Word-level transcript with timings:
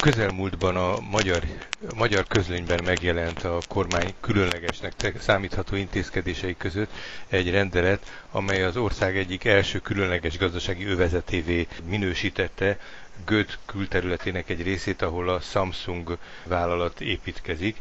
közelmúltban 0.00 0.76
a 0.76 1.00
magyar, 1.10 1.42
a 1.90 1.94
magyar 1.94 2.26
közlönyben 2.26 2.80
megjelent 2.84 3.42
a 3.44 3.58
kormány 3.68 4.14
különlegesnek 4.20 4.92
számítható 5.18 5.76
intézkedései 5.76 6.56
között 6.56 6.90
egy 7.28 7.50
rendelet, 7.50 8.22
amely 8.30 8.62
az 8.62 8.76
ország 8.76 9.16
egyik 9.16 9.44
első 9.44 9.78
különleges 9.78 10.38
gazdasági 10.38 10.84
övezetévé 10.84 11.66
minősítette 11.84 12.78
Göd 13.26 13.58
külterületének 13.66 14.48
egy 14.48 14.62
részét, 14.62 15.02
ahol 15.02 15.28
a 15.28 15.40
Samsung 15.40 16.18
vállalat 16.44 17.00
építkezik. 17.00 17.76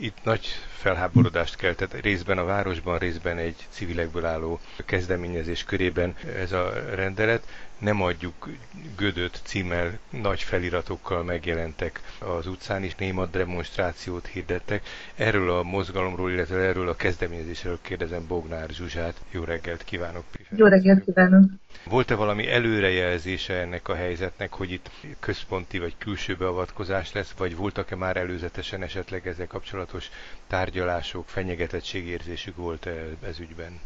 Itt 0.00 0.16
nagy 0.22 0.46
felháborodást 0.76 1.56
keltett 1.56 2.00
részben 2.00 2.38
a 2.38 2.44
városban, 2.44 2.98
részben 2.98 3.38
egy 3.38 3.56
civilekből 3.70 4.24
álló 4.24 4.60
kezdeményezés 4.84 5.64
körében 5.64 6.16
ez 6.36 6.52
a 6.52 6.72
rendelet 6.94 7.42
nem 7.78 8.02
adjuk 8.02 8.48
Gödöt 8.96 9.40
címmel 9.44 9.98
nagy 10.10 10.42
feliratokkal 10.42 11.22
megjelentek 11.22 12.00
az 12.18 12.46
utcán, 12.46 12.82
és 12.82 12.94
néma 12.94 13.26
demonstrációt 13.26 14.26
hirdettek. 14.26 14.86
Erről 15.14 15.50
a 15.50 15.62
mozgalomról, 15.62 16.30
illetve 16.30 16.56
erről 16.56 16.88
a 16.88 16.96
kezdeményezésről 16.96 17.78
kérdezem 17.82 18.26
Bognár 18.26 18.68
Zsuzsát. 18.68 19.20
Jó 19.30 19.44
reggelt 19.44 19.84
kívánok! 19.84 20.24
Jó 20.56 20.66
reggelt 20.66 21.04
kívánok! 21.04 21.50
Volt-e 21.84 22.14
valami 22.14 22.50
előrejelzése 22.50 23.54
ennek 23.54 23.88
a 23.88 23.94
helyzetnek, 23.94 24.52
hogy 24.52 24.70
itt 24.70 24.90
központi 25.20 25.78
vagy 25.78 25.94
külső 25.98 26.36
beavatkozás 26.36 27.12
lesz, 27.12 27.34
vagy 27.36 27.56
voltak-e 27.56 27.96
már 27.96 28.16
előzetesen 28.16 28.82
esetleg 28.82 29.26
ezzel 29.26 29.46
kapcsolatos 29.46 30.10
tárgyalások, 30.46 31.28
fenyegetettségérzésük 31.28 32.56
volt 32.56 32.86
-e 32.86 33.04
ez 33.26 33.38
ügyben? 33.38 33.80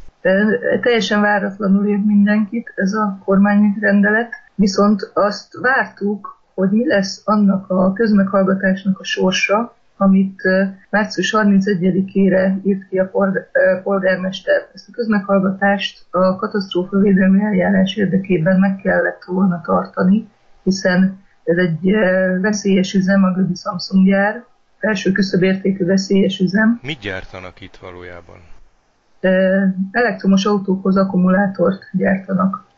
Teljesen 0.80 1.20
váratlanul 1.20 1.86
ért 1.86 2.04
mindenkit 2.04 2.72
ez 2.74 2.92
a 2.92 3.18
kormányrendelet, 3.24 4.32
viszont 4.54 5.10
azt 5.14 5.58
vártuk, 5.60 6.40
hogy 6.54 6.70
mi 6.70 6.86
lesz 6.86 7.22
annak 7.24 7.70
a 7.70 7.92
közmeghallgatásnak 7.92 8.98
a 8.98 9.04
sorsa, 9.04 9.74
amit 9.96 10.42
március 10.90 11.34
31-ére 11.36 12.64
írt 12.64 12.88
ki 12.88 12.98
a 12.98 13.10
polgármester. 13.82 14.68
Ezt 14.74 14.88
a 14.88 14.92
közmeghallgatást 14.92 16.06
a 16.10 16.36
katasztrófavédelmi 16.36 17.42
eljárás 17.42 17.96
érdekében 17.96 18.58
meg 18.58 18.76
kellett 18.76 19.22
volna 19.26 19.60
tartani, 19.60 20.28
hiszen 20.62 21.20
ez 21.44 21.56
egy 21.56 21.90
veszélyes 22.40 22.94
üzem, 22.94 23.24
a 23.24 23.32
Gödi 23.32 23.54
Samsung 23.54 24.06
gyár, 24.06 24.44
első 24.78 25.12
küszöbértékű 25.12 25.84
veszélyes 25.84 26.38
üzem. 26.38 26.80
Mit 26.82 26.98
gyártanak 26.98 27.60
itt 27.60 27.76
valójában? 27.76 28.36
Elektromos 29.90 30.44
autókhoz 30.44 30.96
akkumulátort 30.96 31.82
gyártanak. 31.92 32.70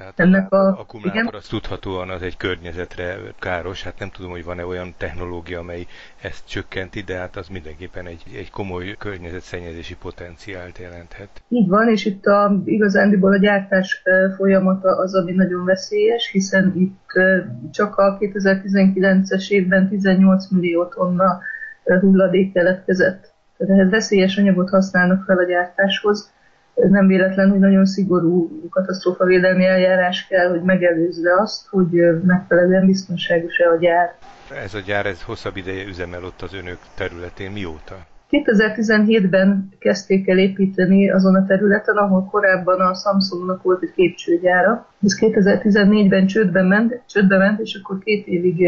Tehát 0.00 0.20
Ennek 0.20 0.52
a, 0.52 0.66
akkumulátor 0.66 1.20
igen? 1.20 1.34
az 1.34 1.46
tudhatóan 1.46 2.10
az 2.10 2.22
egy 2.22 2.36
környezetre 2.36 3.16
káros, 3.38 3.82
hát 3.82 3.98
nem 3.98 4.10
tudom, 4.10 4.30
hogy 4.30 4.44
van-e 4.44 4.66
olyan 4.66 4.94
technológia, 4.96 5.58
amely 5.58 5.86
ezt 6.22 6.48
csökkenti, 6.48 7.00
de 7.00 7.16
hát 7.16 7.36
az 7.36 7.48
mindenképpen 7.48 8.06
egy, 8.06 8.22
egy 8.36 8.50
komoly 8.50 8.94
környezetszennyezési 8.98 9.96
potenciált 9.96 10.78
jelenthet. 10.78 11.28
Így 11.48 11.68
van, 11.68 11.88
és 11.88 12.04
itt 12.04 12.26
a, 12.26 12.62
igazándiból 12.64 13.32
a 13.32 13.38
gyártás 13.38 14.02
folyamata 14.36 14.96
az, 14.96 15.14
ami 15.14 15.32
nagyon 15.32 15.64
veszélyes, 15.64 16.30
hiszen 16.30 16.72
itt 16.76 17.12
csak 17.70 17.96
a 17.96 18.18
2019-es 18.20 19.48
évben 19.48 19.88
18 19.88 20.50
millió 20.50 20.84
tonna 20.84 21.40
hulladék 22.00 22.52
keletkezett 22.52 23.32
tehát 23.60 23.78
ehhez 23.78 23.90
veszélyes 23.90 24.36
anyagot 24.36 24.70
használnak 24.70 25.24
fel 25.24 25.36
a 25.36 25.44
gyártáshoz. 25.44 26.32
Ez 26.74 26.90
nem 26.90 27.06
véletlen, 27.06 27.50
hogy 27.50 27.58
nagyon 27.58 27.86
szigorú 27.86 28.68
katasztrófavédelmi 28.70 29.66
eljárás 29.66 30.26
kell, 30.26 30.48
hogy 30.48 30.62
megelőzze 30.62 31.30
azt, 31.40 31.66
hogy 31.68 32.20
megfelelően 32.24 32.86
biztonságos-e 32.86 33.68
a 33.68 33.76
gyár. 33.76 34.14
Ez 34.64 34.74
a 34.74 34.80
gyár 34.86 35.06
ez 35.06 35.22
hosszabb 35.22 35.56
ideje 35.56 35.84
üzemel 35.86 36.24
ott 36.24 36.42
az 36.42 36.54
önök 36.54 36.78
területén. 36.94 37.50
Mióta? 37.50 37.96
2017-ben 38.30 39.68
kezdték 39.78 40.28
el 40.28 40.38
építeni 40.38 41.10
azon 41.10 41.34
a 41.34 41.46
területen, 41.46 41.96
ahol 41.96 42.24
korábban 42.24 42.80
a 42.80 42.94
Samsungnak 42.94 43.62
volt 43.62 43.82
egy 43.82 43.92
képcsőgyára. 43.94 44.86
Ez 45.02 45.18
2014-ben 45.20 46.26
csődbe 46.26 46.62
ment, 46.62 47.00
csődbe 47.06 47.38
ment, 47.38 47.60
és 47.60 47.80
akkor 47.82 47.98
két 47.98 48.26
évig 48.26 48.66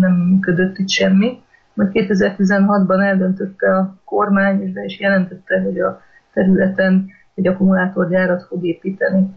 nem 0.00 0.12
működött 0.12 0.78
itt 0.78 0.88
semmi 0.88 1.42
majd 1.80 2.08
2016-ban 2.08 3.04
eldöntötte 3.04 3.76
a 3.76 3.94
kormány, 4.04 4.62
és 4.62 4.72
be 4.72 4.84
is 4.84 5.00
jelentette, 5.00 5.60
hogy 5.60 5.78
a 5.78 6.00
területen 6.32 7.06
egy 7.34 7.46
akkumulátorgyárat 7.46 8.42
fog 8.42 8.64
építeni. 8.64 9.30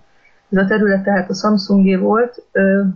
Ez 0.49 0.57
a 0.57 0.65
terület 0.65 1.03
tehát 1.03 1.29
a 1.29 1.33
Samsungé 1.33 1.95
volt 1.95 2.43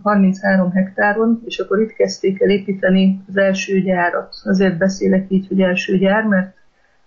33 0.02 0.72
hektáron, 0.72 1.42
és 1.44 1.58
akkor 1.58 1.80
itt 1.80 1.92
kezdték 1.92 2.42
el 2.42 2.48
építeni 2.48 3.22
az 3.28 3.36
első 3.36 3.80
gyárat. 3.80 4.34
Azért 4.44 4.78
beszélek 4.78 5.24
így, 5.28 5.48
hogy 5.48 5.60
első 5.60 5.96
gyár, 5.96 6.24
mert 6.24 6.54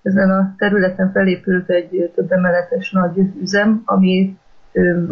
ezen 0.01 0.29
a 0.29 0.55
területen 0.57 1.11
felépült 1.11 1.69
egy 1.69 2.11
több 2.15 2.31
emeletes 2.31 2.91
nagy 2.91 3.17
üzem, 3.41 3.81
ami 3.85 4.37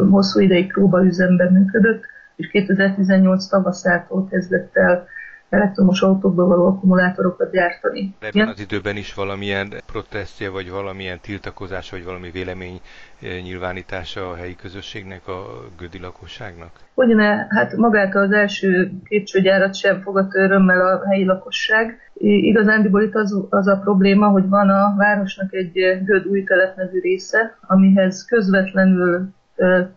hosszú 0.10 0.40
ideig 0.40 0.72
próbaüzemben 0.72 1.54
működött, 1.54 2.04
és 2.36 2.48
2018 2.48 3.48
tavaszától 3.48 4.28
kezdett 4.28 4.76
el 4.76 5.06
elektromos 5.50 6.02
autókból 6.02 6.48
való 6.48 6.66
akkumulátorokat 6.66 7.52
gyártani. 7.52 8.16
Ebben 8.20 8.48
az 8.48 8.60
időben 8.60 8.96
is 8.96 9.14
valamilyen 9.14 9.74
protestje, 9.86 10.50
vagy 10.50 10.70
valamilyen 10.70 11.20
tiltakozás, 11.22 11.90
vagy 11.90 12.04
valami 12.04 12.30
vélemény 12.32 12.80
eh, 13.22 13.42
nyilvánítása 13.44 14.30
a 14.30 14.36
helyi 14.36 14.56
közösségnek, 14.56 15.28
a 15.28 15.66
gödi 15.78 16.00
lakosságnak? 16.00 16.72
Hogyne, 16.94 17.48
hát 17.50 17.76
magát 17.76 18.16
az 18.16 18.32
első 18.32 18.92
képcsőgyárat 19.04 19.76
sem 19.76 20.02
fogadta 20.02 20.40
örömmel 20.40 20.88
a 20.88 21.08
helyi 21.08 21.26
lakosság. 21.26 22.12
Igazándiból 22.22 23.02
itt 23.02 23.16
az, 23.16 23.46
az 23.50 23.68
a 23.68 23.80
probléma, 23.84 24.28
hogy 24.28 24.50
van 24.50 24.70
a 24.70 24.96
városnak 24.98 25.54
egy 25.54 25.72
göd 26.04 26.26
új 26.26 26.44
telepnevű 26.44 27.00
része, 27.00 27.58
amihez 27.68 28.26
közvetlenül 28.26 29.30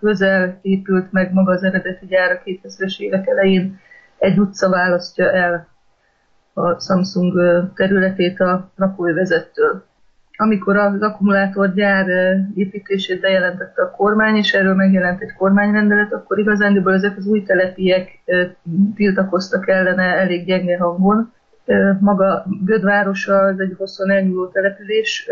közel 0.01 0.59
épült 0.63 1.13
meg 1.13 1.33
maga 1.33 1.53
az 1.53 1.63
eredeti 1.63 2.07
gyár 2.07 2.31
a 2.31 2.43
2000-es 2.45 2.99
évek 2.99 3.27
elején 3.27 3.81
egy 4.23 4.39
utca 4.39 4.69
választja 4.69 5.31
el 5.31 5.67
a 6.53 6.81
Samsung 6.81 7.33
területét 7.75 8.41
a 8.41 8.71
rakóövezettől. 8.77 9.85
Amikor 10.37 10.77
az 10.77 11.03
akkumulátorgyár 11.03 12.07
építését 12.55 13.21
bejelentette 13.21 13.83
a 13.83 13.91
kormány, 13.91 14.37
és 14.37 14.53
erről 14.53 14.75
megjelent 14.75 15.23
egy 15.23 15.33
kormányrendelet, 15.33 16.13
akkor 16.13 16.39
igazándiból 16.39 16.95
ezek 16.95 17.17
az 17.17 17.27
új 17.27 17.43
telepiek 17.43 18.09
tiltakoztak 18.95 19.69
ellene 19.69 20.03
elég 20.03 20.45
gyenge 20.45 20.79
hangon, 20.79 21.33
maga 22.01 22.45
Gödvárosa 22.65 23.37
az 23.37 23.61
egy 23.61 23.75
hosszan 23.79 24.11
elnyúló 24.11 24.47
település, 24.47 25.29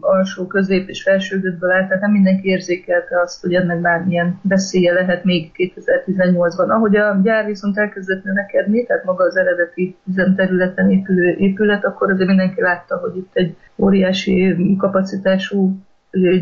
alsó, 0.00 0.46
közép 0.46 0.88
és 0.88 1.02
felső 1.02 1.40
Gödből 1.40 1.70
áll, 1.70 1.86
tehát 1.86 2.00
nem 2.00 2.10
mindenki 2.10 2.48
érzékelte 2.48 3.20
azt, 3.20 3.40
hogy 3.40 3.54
ennek 3.54 3.80
bármilyen 3.80 4.40
veszélye 4.42 4.92
lehet 4.92 5.24
még 5.24 5.50
2018-ban. 5.54 6.68
Ahogy 6.68 6.96
a 6.96 7.20
gyár 7.22 7.46
viszont 7.46 7.78
elkezdett 7.78 8.24
növekedni, 8.24 8.86
tehát 8.86 9.04
maga 9.04 9.24
az 9.24 9.36
eredeti 9.36 9.96
üzemterületen 10.08 10.90
épülő 10.90 11.36
épület, 11.38 11.84
akkor 11.84 12.10
azért 12.10 12.28
mindenki 12.28 12.60
látta, 12.60 12.96
hogy 12.96 13.16
itt 13.16 13.30
egy 13.32 13.56
óriási 13.76 14.56
kapacitású 14.78 15.76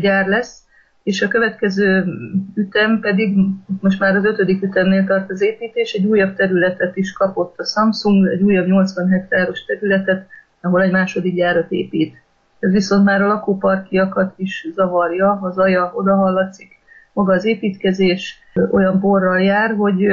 gyár 0.01 0.27
lesz, 0.27 0.66
és 1.07 1.21
a 1.21 1.27
következő 1.27 2.05
ütem 2.55 2.99
pedig, 2.99 3.37
most 3.81 3.99
már 3.99 4.15
az 4.15 4.25
ötödik 4.25 4.63
ütemnél 4.63 5.05
tart 5.05 5.29
az 5.29 5.41
építés, 5.41 5.93
egy 5.93 6.05
újabb 6.05 6.35
területet 6.35 6.95
is 6.95 7.13
kapott 7.13 7.59
a 7.59 7.65
Samsung, 7.65 8.27
egy 8.27 8.41
újabb 8.41 8.67
80 8.67 9.09
hektáros 9.09 9.65
területet, 9.65 10.27
ahol 10.61 10.81
egy 10.81 10.91
második 10.91 11.35
gyárat 11.35 11.71
épít. 11.71 12.15
Ez 12.59 12.71
viszont 12.71 13.03
már 13.03 13.21
a 13.21 13.27
lakóparkiakat 13.27 14.33
is 14.35 14.67
zavarja, 14.73 15.39
a 15.41 15.51
zaja 15.51 15.91
oda. 15.95 16.49
Maga 17.13 17.33
az 17.33 17.45
építkezés 17.45 18.39
olyan 18.71 18.99
borral 18.99 19.41
jár, 19.41 19.75
hogy 19.75 20.07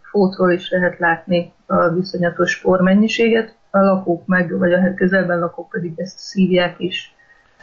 fótról 0.00 0.52
is 0.52 0.70
lehet 0.70 0.98
látni 0.98 1.52
a 1.66 1.88
viszonyatos 1.88 2.60
pormennyiséget, 2.60 3.54
a 3.70 3.78
lakók 3.78 4.26
meg, 4.26 4.58
vagy 4.58 4.72
a 4.72 4.94
közelben 4.94 5.38
lakók 5.38 5.68
pedig 5.68 5.92
ezt 5.96 6.18
szívják 6.18 6.74
is. 6.78 7.14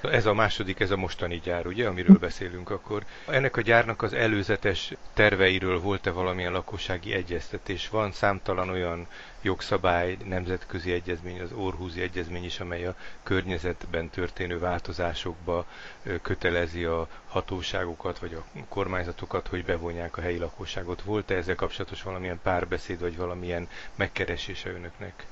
Ez 0.01 0.25
a 0.25 0.33
második, 0.33 0.79
ez 0.79 0.91
a 0.91 0.97
mostani 0.97 1.39
gyár, 1.43 1.67
ugye, 1.67 1.87
amiről 1.87 2.17
beszélünk 2.17 2.69
akkor. 2.69 3.03
Ennek 3.27 3.57
a 3.57 3.61
gyárnak 3.61 4.01
az 4.01 4.13
előzetes 4.13 4.93
terveiről 5.13 5.79
volt-e 5.79 6.11
valamilyen 6.11 6.51
lakossági 6.51 7.13
egyeztetés? 7.13 7.89
Van 7.89 8.11
számtalan 8.11 8.69
olyan 8.69 9.07
jogszabály, 9.41 10.17
nemzetközi 10.25 10.91
egyezmény, 10.91 11.41
az 11.41 11.51
Orhúzi 11.51 12.01
egyezmény 12.01 12.43
is, 12.43 12.59
amely 12.59 12.85
a 12.85 12.95
környezetben 13.23 14.09
történő 14.09 14.59
változásokba 14.59 15.65
kötelezi 16.21 16.83
a 16.83 17.07
hatóságokat 17.27 18.19
vagy 18.19 18.33
a 18.33 18.61
kormányzatokat, 18.69 19.47
hogy 19.47 19.65
bevonják 19.65 20.17
a 20.17 20.21
helyi 20.21 20.37
lakosságot. 20.37 21.01
Volt-e 21.01 21.35
ezzel 21.35 21.55
kapcsolatos 21.55 22.01
valamilyen 22.03 22.39
párbeszéd 22.43 22.99
vagy 22.99 23.17
valamilyen 23.17 23.67
megkeresése 23.95 24.69
önöknek? 24.69 25.25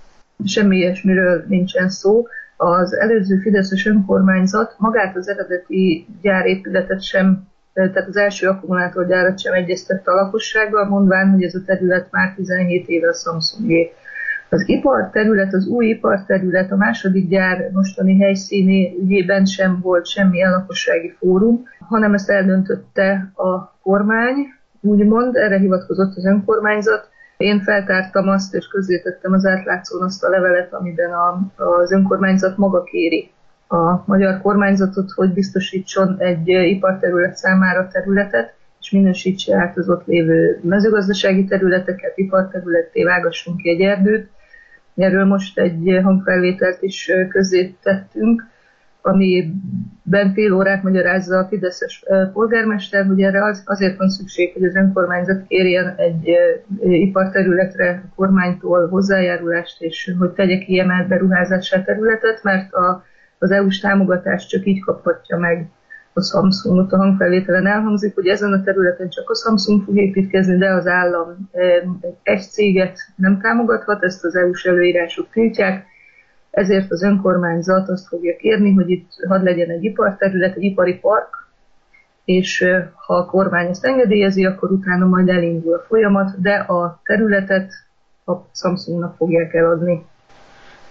Semmi 0.46 0.78
ilyesmiről 0.78 1.46
nincsen 1.48 1.90
szó 1.90 2.28
az 2.58 2.94
előző 2.94 3.38
Fideszes 3.38 3.86
önkormányzat 3.86 4.76
magát 4.78 5.16
az 5.16 5.28
eredeti 5.28 6.08
gyárépületet 6.22 7.04
sem, 7.04 7.48
tehát 7.74 8.08
az 8.08 8.18
első 8.18 8.48
akkumulátorgyárat 8.48 9.40
sem 9.40 9.54
egyeztette 9.54 10.12
a 10.12 10.16
lakossággal, 10.16 10.86
mondván, 10.86 11.30
hogy 11.30 11.44
ez 11.44 11.56
a 11.56 11.64
terület 11.66 12.08
már 12.12 12.34
17 12.36 12.88
éve 12.88 13.08
a 13.08 13.14
Samsungé. 13.14 13.92
Az 14.50 14.70
iparterület, 14.70 15.54
az 15.54 15.68
új 15.68 15.86
iparterület, 15.86 16.72
a 16.72 16.76
második 16.76 17.30
gyár 17.30 17.70
mostani 17.74 18.20
helyszínében 18.20 19.46
sem 19.46 19.80
volt 19.82 20.06
semmilyen 20.06 20.52
lakossági 20.52 21.16
fórum, 21.20 21.64
hanem 21.80 22.14
ezt 22.14 22.30
eldöntötte 22.30 23.32
a 23.36 23.78
kormány, 23.82 24.36
úgymond, 24.82 25.36
erre 25.36 25.58
hivatkozott 25.58 26.16
az 26.16 26.26
önkormányzat. 26.26 27.10
Én 27.38 27.62
feltártam 27.62 28.28
azt, 28.28 28.54
és 28.54 28.68
közzétettem 28.68 29.34
az 29.34 29.46
átlátszón 29.46 30.02
azt 30.02 30.24
a 30.24 30.30
levelet, 30.30 30.74
amiben 30.74 31.12
a, 31.12 31.40
az 31.56 31.92
önkormányzat 31.92 32.58
maga 32.58 32.84
kéri 32.84 33.32
a 33.68 34.04
magyar 34.06 34.42
kormányzatot, 34.42 35.12
hogy 35.12 35.34
biztosítson 35.34 36.16
egy 36.20 36.48
iparterület 36.48 37.36
számára 37.36 37.88
területet, 37.88 38.54
és 38.80 38.92
minősítse 38.92 39.58
át 39.58 39.78
az 39.78 39.90
ott 39.90 40.06
lévő 40.06 40.60
mezőgazdasági 40.64 41.46
területeket, 41.46 42.18
iparterületté 42.18 43.04
vágassunk 43.04 43.58
ki 43.58 43.70
egy 43.70 43.82
erdőt. 43.82 44.30
Erről 44.96 45.26
most 45.26 45.60
egy 45.60 46.00
hangfelvételt 46.04 46.82
is 46.82 47.12
közé 47.30 47.76
tettünk, 47.82 48.48
amiben 49.06 50.34
fél 50.34 50.54
órát 50.54 50.84
magyarázza 50.84 51.38
a 51.38 51.48
Fideszes 51.48 52.04
polgármester, 52.34 53.06
hogy 53.06 53.22
erre 53.22 53.44
az, 53.44 53.64
azért 53.66 53.98
van 53.98 54.10
szükség, 54.10 54.54
hogy 54.54 54.64
az 54.64 54.76
önkormányzat 54.76 55.48
kérjen 55.48 55.96
egy 55.98 56.30
iparterületre 56.80 58.04
a 58.06 58.16
kormánytól 58.16 58.88
hozzájárulást, 58.88 59.82
és 59.82 60.16
hogy 60.20 60.30
tegye 60.30 60.58
ki 60.58 60.80
emelt 60.80 61.08
beruházásá 61.08 61.84
területet, 61.84 62.44
mert 62.44 62.74
a, 62.74 63.04
az 63.40 63.52
EU-s 63.52 63.80
támogatást 63.80 64.50
csak 64.50 64.66
így 64.66 64.84
kaphatja 64.84 65.38
meg 65.38 65.70
a 66.14 66.22
Samsung. 66.22 66.78
Ott 66.78 66.92
a 66.92 66.98
hangfelvételen 66.98 67.68
elhangzik, 67.68 68.16
hogy 68.16 68.28
ezen 68.28 68.54
a 68.54 68.64
területen 68.64 69.10
csak 69.10 69.30
a 69.30 69.36
Samsung 69.36 69.84
fog 69.84 69.98
építkezni, 69.98 70.58
de 70.58 70.70
az 70.70 70.88
állam 70.88 71.50
egy 72.24 72.42
céget 72.42 73.00
nem 73.16 73.40
támogathat, 73.40 74.04
ezt 74.04 74.26
az 74.26 74.36
EU-s 74.36 74.66
előírások 74.66 75.28
tiltják, 75.32 75.86
ezért 76.56 76.92
az 76.92 77.04
önkormányzat 77.04 77.90
azt 77.90 78.08
fogja 78.08 78.36
kérni, 78.36 78.74
hogy 78.74 78.90
itt 78.90 79.10
hadd 79.28 79.44
legyen 79.44 79.70
egy 79.70 79.84
iparterület, 79.84 80.56
egy 80.56 80.64
ipari 80.64 80.94
park, 80.94 81.48
és 82.26 82.66
ha 82.94 83.16
a 83.16 83.26
kormány 83.26 83.68
ezt 83.68 83.86
engedélyezi, 83.86 84.46
akkor 84.46 84.72
utána 84.72 85.06
majd 85.06 85.30
elindul 85.30 85.74
a 85.74 85.86
folyamat, 85.88 86.42
de 86.42 86.54
a 86.54 87.00
területet 87.04 87.72
a 88.26 88.34
Samsungnak 88.54 89.16
fogják 89.16 89.54
eladni. 89.54 90.06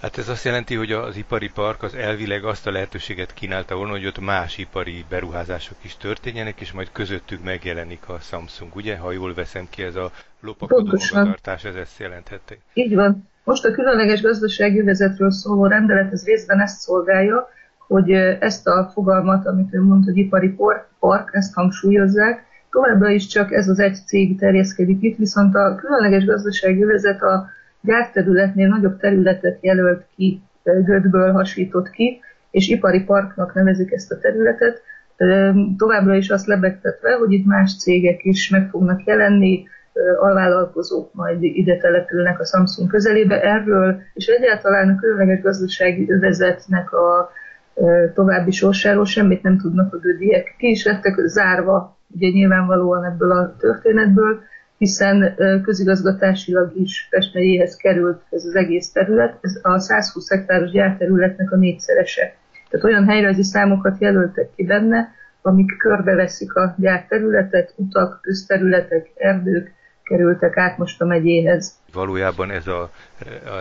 Hát 0.00 0.18
ez 0.18 0.28
azt 0.28 0.44
jelenti, 0.44 0.74
hogy 0.74 0.92
az 0.92 1.16
ipari 1.16 1.50
park 1.54 1.82
az 1.82 1.94
elvileg 1.94 2.44
azt 2.44 2.66
a 2.66 2.70
lehetőséget 2.70 3.34
kínálta 3.34 3.76
volna, 3.76 3.92
hogy 3.92 4.06
ott 4.06 4.20
más 4.20 4.58
ipari 4.58 5.04
beruházások 5.08 5.76
is 5.82 5.96
történjenek, 5.96 6.60
és 6.60 6.72
majd 6.72 6.88
közöttük 6.92 7.44
megjelenik 7.44 8.08
a 8.08 8.18
Samsung, 8.18 8.76
ugye? 8.76 8.96
Ha 8.96 9.12
jól 9.12 9.34
veszem 9.34 9.66
ki, 9.70 9.82
ez 9.82 9.94
a 9.94 10.10
lopakodó 10.40 10.98
magatartás, 11.12 11.64
ez 11.64 11.74
ezt 11.74 11.98
jelenthette. 11.98 12.54
Így 12.72 12.94
van. 12.94 13.28
Most 13.44 13.64
a 13.64 13.70
különleges 13.70 14.22
gazdasági 14.22 14.80
övezetről 14.80 15.30
szóló 15.30 15.66
rendelet 15.66 16.12
ez 16.12 16.24
részben 16.24 16.60
ezt 16.60 16.80
szolgálja, 16.80 17.48
hogy 17.86 18.10
ezt 18.40 18.66
a 18.66 18.90
fogalmat, 18.92 19.46
amit 19.46 19.74
ő 19.74 19.82
mondta, 19.82 20.10
hogy 20.10 20.18
ipari 20.18 20.56
park, 20.98 21.28
ezt 21.32 21.54
hangsúlyozzák, 21.54 22.44
továbbra 22.70 23.10
is 23.10 23.26
csak 23.26 23.52
ez 23.52 23.68
az 23.68 23.78
egy 23.78 23.96
cég 24.06 24.38
terjeszkedik 24.38 25.02
itt, 25.02 25.16
viszont 25.16 25.54
a 25.54 25.74
különleges 25.74 26.24
gazdasági 26.24 26.82
övezet 26.82 27.22
a 27.22 27.46
gyárterületnél 27.80 28.68
nagyobb 28.68 28.98
területet 28.98 29.58
jelölt 29.60 30.04
ki, 30.16 30.42
gödből 30.62 31.32
hasított 31.32 31.90
ki, 31.90 32.20
és 32.50 32.68
ipari 32.68 33.00
parknak 33.00 33.54
nevezik 33.54 33.92
ezt 33.92 34.12
a 34.12 34.18
területet, 34.18 34.82
továbbra 35.76 36.14
is 36.14 36.30
azt 36.30 36.46
lebegtetve, 36.46 37.12
hogy 37.12 37.32
itt 37.32 37.46
más 37.46 37.76
cégek 37.78 38.24
is 38.24 38.48
meg 38.50 38.68
fognak 38.70 39.04
jelenni, 39.04 39.66
alvállalkozók 40.20 41.14
majd 41.14 41.42
ide 41.42 41.76
települnek 41.76 42.40
a 42.40 42.44
Samsung 42.44 42.90
közelébe. 42.90 43.42
Erről 43.42 44.00
és 44.14 44.26
egyáltalán 44.26 44.88
a 44.88 45.00
különleges 45.00 45.42
gazdasági 45.42 46.10
övezetnek 46.10 46.92
a 46.92 47.30
további 48.14 48.50
sorsáról 48.50 49.04
semmit 49.04 49.42
nem 49.42 49.58
tudnak 49.58 49.94
a 49.94 49.98
gödiek. 49.98 50.54
Ki 50.58 50.70
is 50.70 50.84
lettek 50.84 51.14
zárva, 51.26 51.98
ugye 52.14 52.28
nyilvánvalóan 52.28 53.04
ebből 53.04 53.30
a 53.30 53.56
történetből, 53.58 54.42
hiszen 54.78 55.34
közigazgatásilag 55.62 56.72
is 56.76 57.08
Pest 57.10 57.76
került 57.76 58.22
ez 58.30 58.44
az 58.44 58.54
egész 58.54 58.92
terület, 58.92 59.38
ez 59.40 59.58
a 59.62 59.78
120 59.78 60.30
hektáros 60.30 60.70
gyárterületnek 60.70 61.52
a 61.52 61.56
négyszerese. 61.56 62.34
Tehát 62.70 62.86
olyan 62.86 63.08
helyrajzi 63.08 63.42
számokat 63.42 64.00
jelöltek 64.00 64.50
ki 64.56 64.64
benne, 64.64 65.08
amik 65.42 65.76
körbeveszik 65.76 66.54
a 66.54 66.74
gyárterületet, 66.78 67.74
utak, 67.76 68.20
közterületek, 68.20 69.10
erdők, 69.14 69.72
kerültek 70.04 70.56
át 70.56 70.78
most 70.78 71.00
a 71.00 71.04
megyéhez. 71.04 71.78
Valójában 71.92 72.50
ez 72.50 72.66
a, 72.66 72.90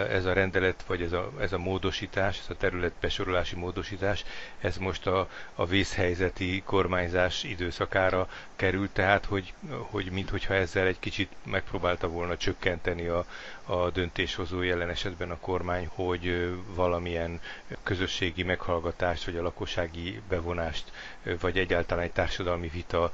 ez 0.09 0.25
a 0.25 0.33
rendelet, 0.33 0.83
vagy 0.87 1.01
ez 1.01 1.11
a, 1.11 1.31
ez 1.39 1.53
a 1.53 1.57
módosítás, 1.57 2.39
ez 2.39 2.49
a 2.49 2.55
területbesorolási 2.55 3.55
módosítás, 3.55 4.25
ez 4.61 4.77
most 4.77 5.07
a, 5.07 5.27
a 5.55 5.65
vészhelyzeti 5.65 6.61
kormányzás 6.65 7.43
időszakára 7.43 8.27
került, 8.55 8.91
tehát 8.91 9.25
hogy, 9.25 9.53
hogy 9.69 10.09
minthogyha 10.11 10.53
ezzel 10.53 10.87
egy 10.87 10.99
kicsit 10.99 11.29
megpróbálta 11.45 12.07
volna 12.07 12.37
csökkenteni 12.37 13.07
a, 13.07 13.25
a 13.65 13.89
döntéshozó 13.89 14.61
jelen 14.61 14.89
esetben 14.89 15.31
a 15.31 15.39
kormány, 15.39 15.87
hogy 15.93 16.55
valamilyen 16.75 17.39
közösségi 17.83 18.43
meghallgatást, 18.43 19.25
vagy 19.25 19.35
a 19.35 19.41
lakossági 19.41 20.21
bevonást, 20.29 20.91
vagy 21.39 21.57
egyáltalán 21.57 22.03
egy 22.03 22.11
társadalmi 22.11 22.67
vita 22.67 23.11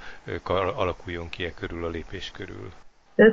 alakuljon 0.76 1.30
ki 1.30 1.46
e 1.46 1.54
körül 1.54 1.86
a 1.86 1.90
lépés 1.90 2.32
körül. 2.32 2.72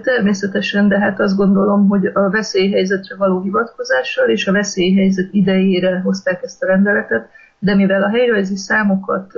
Természetesen, 0.02 0.88
de 0.88 0.98
hát 0.98 1.20
azt 1.20 1.36
gondolom, 1.36 1.88
hogy 1.88 2.06
a 2.06 2.30
veszélyhelyzetre 2.30 3.16
való 3.16 3.40
hivatkozással 3.40 4.28
és 4.28 4.46
a 4.46 4.52
veszélyhelyzet 4.52 5.28
idejére 5.30 6.00
hozták 6.00 6.42
ezt 6.42 6.62
a 6.62 6.66
rendeletet, 6.66 7.28
de 7.58 7.74
mivel 7.74 8.02
a 8.02 8.08
helyrajzi 8.08 8.56
számokat 8.56 9.32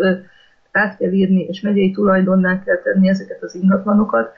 át 0.73 0.97
kell 0.97 1.11
írni, 1.11 1.45
és 1.45 1.61
megyei 1.61 1.91
tulajdonná 1.91 2.62
kell 2.65 2.77
tenni 2.77 3.09
ezeket 3.09 3.43
az 3.43 3.55
ingatlanokat, 3.55 4.33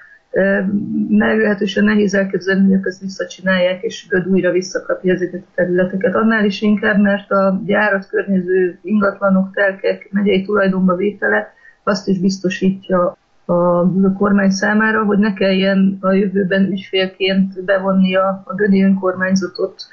meglehetősen 1.08 1.84
nehéz 1.84 2.14
elképzelni, 2.14 2.62
hogy 2.62 2.72
ők 2.72 2.86
ezt 2.86 3.00
visszacsinálják, 3.00 3.82
és 3.82 4.06
Göd 4.08 4.26
újra 4.26 4.50
visszakapja 4.50 5.12
ezeket 5.12 5.40
a 5.40 5.52
területeket. 5.54 6.14
Annál 6.14 6.44
is 6.44 6.62
inkább, 6.62 7.00
mert 7.00 7.30
a 7.30 7.60
gyárat 7.64 8.08
környező 8.08 8.78
ingatlanok, 8.82 9.54
telkek 9.54 10.08
megyei 10.10 10.44
tulajdonba 10.44 10.94
vétele 10.96 11.52
azt 11.82 12.08
is 12.08 12.20
biztosítja 12.20 13.16
a 13.50 14.12
kormány 14.18 14.50
számára, 14.50 15.04
hogy 15.04 15.18
ne 15.18 15.32
kelljen 15.32 15.98
a 16.00 16.12
jövőben 16.12 16.70
ügyfélként 16.70 17.64
bevonnia 17.64 18.42
a 18.44 18.54
Gödi 18.54 18.82
önkormányzatot 18.82 19.86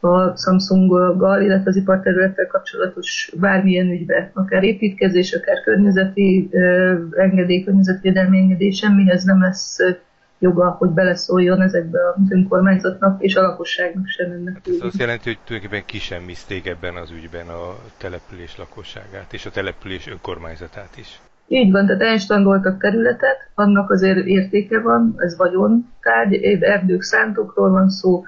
a 0.00 0.36
Samsunggal, 0.36 1.40
illetve 1.40 1.70
az 1.70 1.76
iparterülettel 1.76 2.46
kapcsolatos 2.46 3.32
bármilyen 3.40 3.86
ügybe, 3.86 4.30
akár 4.34 4.62
építkezés, 4.62 5.32
akár 5.32 5.60
környezeti 5.64 6.48
engedély, 7.16 7.64
környezetvédelmi 7.64 8.38
engedély, 8.38 8.70
semmihez 8.70 9.24
nem 9.24 9.40
lesz 9.40 9.78
joga, 10.38 10.70
hogy 10.70 10.90
beleszóljon 10.90 11.62
ezekbe 11.62 11.98
az 12.14 12.30
önkormányzatnak 12.30 13.22
és 13.22 13.36
a 13.36 13.40
lakosságnak 13.42 14.06
sem 14.06 14.30
ennek. 14.30 14.60
Ez 14.64 14.74
azt 14.80 14.98
jelenti, 14.98 15.28
hogy 15.28 15.38
tulajdonképpen 15.44 15.86
kisemmizték 15.86 16.66
ebben 16.66 16.96
az 16.96 17.10
ügyben 17.10 17.48
a 17.48 17.76
település 17.96 18.56
lakosságát 18.56 19.32
és 19.32 19.46
a 19.46 19.50
település 19.50 20.06
önkormányzatát 20.06 20.96
is. 20.96 21.20
Így 21.48 21.70
van, 21.70 21.86
tehát 21.86 22.02
elstangoltak 22.02 22.80
területet, 22.80 23.36
annak 23.54 23.90
azért 23.90 24.26
értéke 24.26 24.80
van, 24.80 25.14
ez 25.16 25.36
vagyontárgy, 25.36 26.34
erdők, 26.60 27.02
szántokról 27.02 27.70
van 27.70 27.90
szó, 27.90 28.22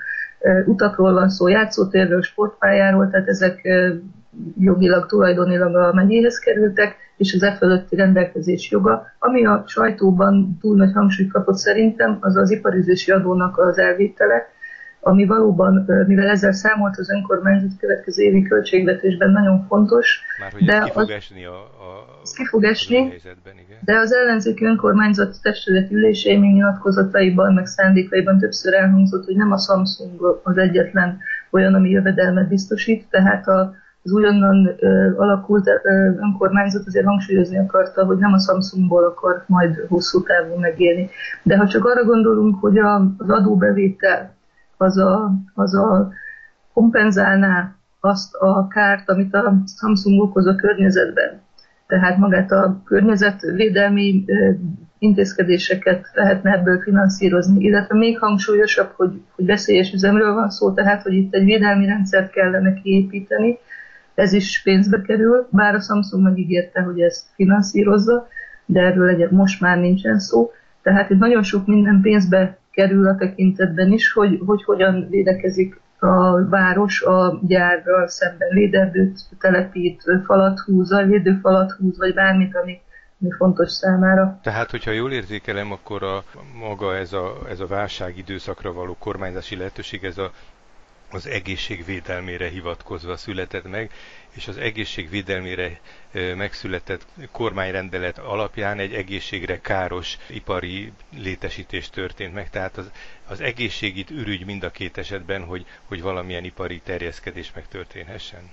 utakról 0.67 1.13
van 1.13 1.29
szó, 1.29 1.49
játszótérről, 1.49 2.23
sportpályáról, 2.23 3.11
tehát 3.11 3.29
ezek 3.29 3.69
jogilag, 4.59 5.07
tulajdonilag 5.07 5.77
a 5.77 5.93
megyéhez 5.93 6.39
kerültek, 6.39 6.97
és 7.17 7.35
az 7.35 7.43
e 7.43 7.53
fölötti 7.53 7.97
rendelkezés 7.97 8.71
joga, 8.71 9.07
ami 9.19 9.47
a 9.47 9.65
sajtóban 9.67 10.59
túl 10.61 10.77
nagy 10.77 10.93
hangsúlyt 10.93 11.33
kapott 11.33 11.57
szerintem, 11.57 12.17
az 12.21 12.37
az 12.37 12.51
iparizési 12.51 13.11
adónak 13.11 13.59
az 13.59 13.79
elvétele, 13.79 14.49
ami 15.01 15.27
valóban, 15.27 15.87
mivel 16.07 16.29
ezzel 16.29 16.53
számolt 16.53 16.99
az 16.99 17.11
önkormányzat 17.11 17.79
következő 17.79 18.23
évi 18.23 18.43
költségvetésben 18.43 19.31
nagyon 19.31 19.67
fontos. 19.67 20.21
Már 20.41 20.53
hogy 20.53 20.65
de 20.65 20.81
ki 20.81 20.91
fog 20.91 21.03
az, 21.03 21.11
esni 21.11 21.45
a, 21.45 21.55
a, 21.55 22.08
ez 22.29 22.35
ki 22.35 22.45
fog 22.45 22.65
esni, 22.65 23.13
de 23.85 23.99
az 23.99 24.13
ellenzéki 24.13 24.65
önkormányzat 24.65 25.37
testület 25.43 25.91
ülései 25.91 26.37
nyilatkozataiban, 26.37 27.55
meg 27.55 27.67
szándékaiban 27.67 28.39
többször 28.39 28.75
elhangzott, 28.75 29.25
hogy 29.25 29.37
nem 29.37 29.53
a 29.53 29.59
Samsung 29.59 30.41
az 30.43 30.57
egyetlen 30.57 31.19
olyan, 31.51 31.75
ami 31.75 31.91
jövedelmet 31.91 32.49
biztosít, 32.49 33.07
tehát 33.11 33.49
a, 33.49 33.75
az 34.03 34.13
újonnan 34.13 34.75
ö, 34.79 35.17
alakult 35.17 35.67
ö, 35.67 35.91
önkormányzat 36.21 36.87
azért 36.87 37.07
hangsúlyozni 37.07 37.59
akarta, 37.59 38.05
hogy 38.05 38.19
nem 38.19 38.33
a 38.33 38.39
Samsungból 38.39 39.05
akar 39.05 39.45
majd 39.47 39.85
hosszú 39.89 40.23
távon 40.23 40.61
megélni. 40.61 41.09
De 41.43 41.57
ha 41.57 41.67
csak 41.67 41.85
arra 41.85 42.05
gondolunk, 42.05 42.61
hogy 42.61 42.79
a, 42.79 42.95
az 43.19 43.31
adóbevétel 43.31 44.35
az 44.77 44.99
a, 44.99 45.33
az 45.55 45.75
a 45.75 46.11
kompenzálná 46.73 47.73
azt 48.01 48.35
a 48.35 48.67
kárt, 48.69 49.09
amit 49.09 49.35
a 49.35 49.55
Samsung 49.79 50.21
okoz 50.21 50.47
a 50.47 50.55
környezetben. 50.55 51.47
Tehát 51.89 52.19
magát 52.19 52.51
a 52.53 52.83
környezetvédelmi 52.85 54.25
intézkedéseket 54.99 56.11
lehetne 56.15 56.53
ebből 56.53 56.81
finanszírozni, 56.81 57.65
illetve 57.65 57.97
még 57.97 58.19
hangsúlyosabb, 58.19 58.93
hogy, 58.97 59.21
hogy 59.35 59.47
veszélyes 59.47 59.93
üzemről 59.93 60.35
van 60.35 60.51
szó, 60.51 60.73
tehát 60.73 61.03
hogy 61.03 61.13
itt 61.13 61.35
egy 61.35 61.45
védelmi 61.45 61.87
rendszert 61.87 62.31
kellene 62.31 62.75
kiépíteni, 62.75 63.59
ez 64.15 64.33
is 64.33 64.63
pénzbe 64.63 65.01
kerül, 65.01 65.49
bár 65.51 65.75
a 65.75 65.81
Samsung 65.81 66.23
megígérte, 66.23 66.81
hogy 66.81 67.01
ezt 67.01 67.23
finanszírozza, 67.35 68.29
de 68.67 68.81
erről 68.81 69.09
egy, 69.09 69.31
most 69.31 69.61
már 69.61 69.79
nincsen 69.79 70.19
szó. 70.19 70.53
Tehát 70.83 71.11
itt 71.11 71.19
nagyon 71.19 71.43
sok 71.43 71.67
minden 71.67 72.01
pénzbe 72.01 72.59
kerül 72.71 73.09
a 73.09 73.17
tekintetben 73.17 73.93
is, 73.93 74.13
hogy, 74.13 74.41
hogy 74.47 74.65
hogyan 74.65 75.07
védekezik 75.11 75.81
a 75.99 76.49
város 76.49 77.03
a 77.03 77.39
gyárral 77.43 78.09
szemben 78.09 78.49
véderdőt 78.53 79.21
telepít, 79.39 80.03
falat 80.25 80.59
húz, 80.61 80.93
a 80.93 81.03
védőfalat 81.03 81.71
húz, 81.73 81.99
vagy 81.99 82.15
bármit, 82.15 82.57
ami, 82.57 82.81
ami 83.21 83.31
fontos 83.37 83.71
számára. 83.71 84.39
Tehát, 84.43 84.71
hogyha 84.71 84.91
jól 84.91 85.13
érzékelem, 85.13 85.73
akkor 85.73 86.03
a 86.03 86.25
maga 86.59 86.97
ez 86.97 87.13
a, 87.13 87.37
ez 87.49 87.61
a 87.61 87.67
válság 87.67 88.17
időszakra 88.17 88.73
való 88.73 88.97
kormányzási 88.99 89.57
lehetőség, 89.57 90.05
ez 90.05 90.19
a 90.19 90.31
az 91.11 91.27
egészségvédelmére 91.27 92.49
hivatkozva 92.49 93.17
született 93.17 93.69
meg, 93.69 93.91
és 94.35 94.49
az 94.49 94.57
egészségvédelmére 94.57 95.81
megszületett 96.13 97.07
kormányrendelet 97.33 98.19
alapján 98.19 98.79
egy 98.79 98.95
egészségre 98.95 99.61
káros 99.61 100.17
ipari 100.29 100.93
létesítés 101.17 101.91
történt 101.91 102.35
meg. 102.35 102.51
Tehát 102.51 102.77
az, 102.77 102.91
az 103.29 103.41
egészségit 103.41 104.11
ürügy 104.11 104.45
mind 104.45 104.63
a 104.63 104.71
két 104.71 104.99
esetben, 104.99 105.45
hogy, 105.45 105.67
hogy 105.85 106.03
valamilyen 106.03 106.45
ipari 106.45 106.81
terjeszkedés 106.81 107.53
megtörténhessen. 107.55 108.51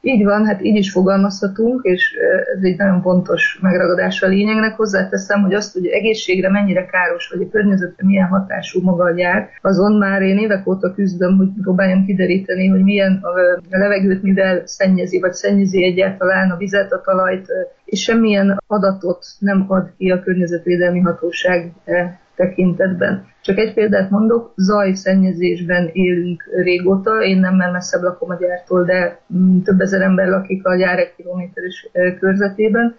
Így 0.00 0.24
van, 0.24 0.46
hát 0.46 0.62
így 0.62 0.76
is 0.76 0.90
fogalmazhatunk, 0.90 1.80
és 1.82 2.16
ez 2.56 2.62
egy 2.62 2.76
nagyon 2.76 3.02
fontos 3.02 3.58
megragadása 3.62 4.26
a 4.26 4.28
lényegnek. 4.28 4.76
Hozzáteszem, 4.76 5.42
hogy 5.42 5.54
azt, 5.54 5.72
hogy 5.72 5.86
egészségre 5.86 6.50
mennyire 6.50 6.86
káros, 6.86 7.28
vagy 7.28 7.46
a 7.46 7.50
környezetre 7.50 8.06
milyen 8.06 8.26
hatású 8.26 8.80
maga 8.82 9.04
a 9.04 9.14
gyár, 9.14 9.48
azon 9.62 9.92
már 9.92 10.22
én 10.22 10.38
évek 10.38 10.68
óta 10.68 10.94
küzdöm, 10.94 11.36
hogy 11.36 11.48
próbáljam 11.62 12.04
kideríteni, 12.04 12.66
hogy 12.66 12.82
milyen 12.82 13.20
a 13.70 13.76
levegőt 13.78 14.22
mivel 14.22 14.62
szennyezi, 14.66 15.20
vagy 15.20 15.32
szennyezi 15.32 15.84
egyáltalán 15.84 16.50
a 16.50 16.56
vizet, 16.56 16.92
a 16.92 17.00
talajt, 17.00 17.46
és 17.84 18.02
semmilyen 18.02 18.58
adatot 18.66 19.26
nem 19.38 19.64
ad 19.68 19.92
ki 19.96 20.10
a 20.10 20.22
környezetvédelmi 20.22 21.00
hatóság 21.00 21.72
tekintetben. 22.38 23.26
Csak 23.40 23.58
egy 23.58 23.74
példát 23.74 24.10
mondok, 24.10 24.52
zajszennyezésben 24.56 25.90
élünk 25.92 26.42
régóta, 26.62 27.22
én 27.22 27.38
nem 27.38 27.54
messzebb 27.72 28.02
lakom 28.02 28.30
a 28.30 28.36
gyártól, 28.40 28.84
de 28.84 29.20
mm, 29.36 29.60
több 29.62 29.80
ezer 29.80 30.00
ember 30.00 30.28
lakik 30.28 30.66
a 30.66 30.76
gyár 30.76 30.98
egy 30.98 31.14
kilométeres 31.16 31.88
körzetében, 32.18 32.96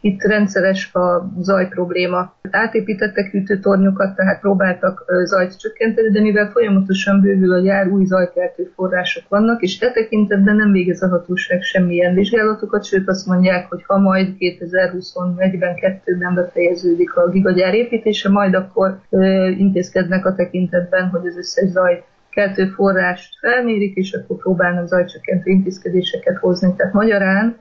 itt 0.00 0.22
rendszeres 0.22 0.94
a 0.94 1.32
zaj 1.40 1.68
probléma. 1.68 2.34
Átépítettek 2.50 3.30
hűtőtornyokat, 3.30 4.14
tehát 4.14 4.40
próbáltak 4.40 5.04
zajt 5.24 5.58
csökkenteni, 5.58 6.10
de 6.10 6.20
mivel 6.20 6.50
folyamatosan 6.50 7.20
bővül 7.20 7.52
a 7.52 7.60
gyár, 7.60 7.88
új 7.88 8.04
zajkeltő 8.04 8.70
források 8.74 9.28
vannak, 9.28 9.62
és 9.62 9.80
e 9.80 9.90
tekintetben 9.92 10.56
nem 10.56 10.72
végez 10.72 11.02
a 11.02 11.08
hatóság 11.08 11.62
semmilyen 11.62 12.14
vizsgálatokat, 12.14 12.84
sőt 12.84 13.08
azt 13.08 13.26
mondják, 13.26 13.68
hogy 13.68 13.82
ha 13.86 13.98
majd 13.98 14.34
2021-ben, 14.38 15.74
2-ben 16.04 16.34
befejeződik 16.34 17.16
a 17.16 17.28
gigagyár 17.28 17.74
építése, 17.74 18.28
majd 18.28 18.54
akkor 18.54 19.00
ö, 19.10 19.46
intézkednek 19.46 20.26
a 20.26 20.34
tekintetben, 20.34 21.08
hogy 21.08 21.26
az 21.26 21.36
összes 21.36 21.68
zaj 21.68 22.04
keltő 22.30 22.66
forrást 22.66 23.38
felmérik, 23.40 23.96
és 23.96 24.12
akkor 24.12 24.36
próbálnak 24.36 24.86
zajcsökkentő 24.86 25.50
intézkedéseket 25.50 26.36
hozni. 26.36 26.74
Tehát 26.76 26.92
magyarán 26.92 27.56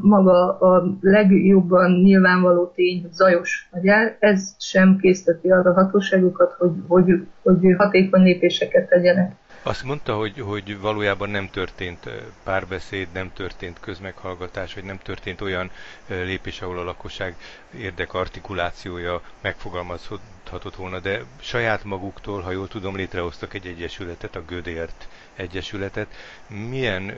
maga 0.00 0.58
a 0.58 0.96
legjobban 1.00 1.90
nyilvánvaló 1.90 2.72
tény, 2.74 3.00
hogy 3.02 3.12
zajos 3.12 3.68
a 3.70 3.78
gyár, 3.78 4.16
ez 4.18 4.54
sem 4.58 4.96
készíteti 4.96 5.50
arra 5.50 5.70
a 5.70 5.74
hatóságokat, 5.74 6.52
hogy, 6.58 6.72
hogy, 6.86 7.26
hogy 7.42 7.74
hatékony 7.76 8.22
lépéseket 8.22 8.88
tegyenek. 8.88 9.34
Azt 9.64 9.84
mondta, 9.84 10.14
hogy, 10.14 10.40
hogy 10.40 10.80
valójában 10.80 11.30
nem 11.30 11.48
történt 11.52 12.10
párbeszéd, 12.44 13.08
nem 13.14 13.30
történt 13.34 13.80
közmeghallgatás, 13.80 14.74
vagy 14.74 14.84
nem 14.84 14.98
történt 14.98 15.40
olyan 15.40 15.70
lépés, 16.06 16.60
ahol 16.60 16.78
a 16.78 16.84
lakosság 16.84 17.36
érdekartikulációja 17.78 19.20
megfogalmazhatott 19.40 20.74
volna, 20.76 20.98
de 21.00 21.22
saját 21.40 21.84
maguktól, 21.84 22.40
ha 22.40 22.50
jól 22.50 22.68
tudom, 22.68 22.96
létrehoztak 22.96 23.54
egy 23.54 23.66
egyesületet, 23.66 24.36
a 24.36 24.42
Gödért 24.46 25.08
Egyesületet. 25.36 26.14
Milyen 26.46 27.10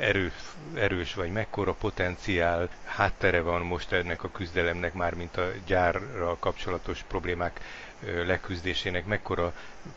erő, 0.00 0.32
erős 0.74 1.14
vagy 1.14 1.32
mekkora 1.32 1.72
potenciál 1.72 2.68
háttere 2.84 3.40
van 3.40 3.62
most 3.62 3.92
ennek 3.92 4.22
a 4.22 4.30
küzdelemnek, 4.30 4.92
már 4.92 5.14
mint 5.14 5.36
a 5.36 5.50
gyárral 5.66 6.36
kapcsolatos 6.40 7.04
problémák 7.08 7.60
leküzdésének 8.26 9.06
mekkora 9.06 9.52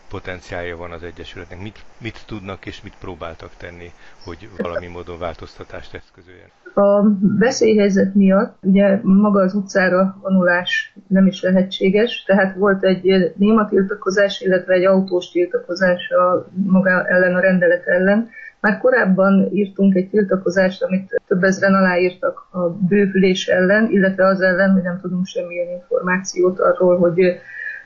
potenciálja 0.10 0.77
van 0.77 0.91
az 0.91 1.03
Egyesületnek, 1.03 1.62
mit, 1.62 1.79
mit 1.98 2.24
tudnak 2.27 2.65
és 2.65 2.81
mit 2.81 2.93
próbáltak 3.00 3.51
tenni, 3.57 3.91
hogy 4.24 4.50
valami 4.57 4.88
módon 4.88 5.19
változtatást 5.19 5.93
eszközöljen? 5.93 6.48
A 6.74 7.03
veszélyhelyzet 7.39 8.15
miatt 8.15 8.55
ugye 8.62 9.00
maga 9.03 9.41
az 9.41 9.53
utcára 9.53 10.17
vonulás 10.22 10.95
nem 11.07 11.27
is 11.27 11.41
lehetséges, 11.41 12.24
tehát 12.24 12.55
volt 12.55 12.83
egy 12.83 13.33
néma 13.36 13.67
tiltakozás, 13.69 14.41
illetve 14.41 14.74
egy 14.74 14.86
autós 14.86 15.31
tiltakozás 15.31 16.10
a 16.10 16.48
maga 16.53 17.07
ellen, 17.07 17.36
a 17.36 17.39
rendelet 17.39 17.86
ellen, 17.86 18.29
már 18.60 18.77
korábban 18.77 19.50
írtunk 19.51 19.95
egy 19.95 20.10
tiltakozást, 20.10 20.83
amit 20.83 21.22
több 21.27 21.43
ezren 21.43 21.74
aláírtak 21.74 22.48
a 22.51 22.69
bővülés 22.69 23.48
ellen, 23.48 23.89
illetve 23.91 24.25
az 24.25 24.41
ellen, 24.41 24.72
hogy 24.72 24.81
nem 24.81 25.00
tudunk 25.01 25.25
semmilyen 25.25 25.69
információt 25.69 26.60
arról, 26.60 26.98
hogy 26.98 27.39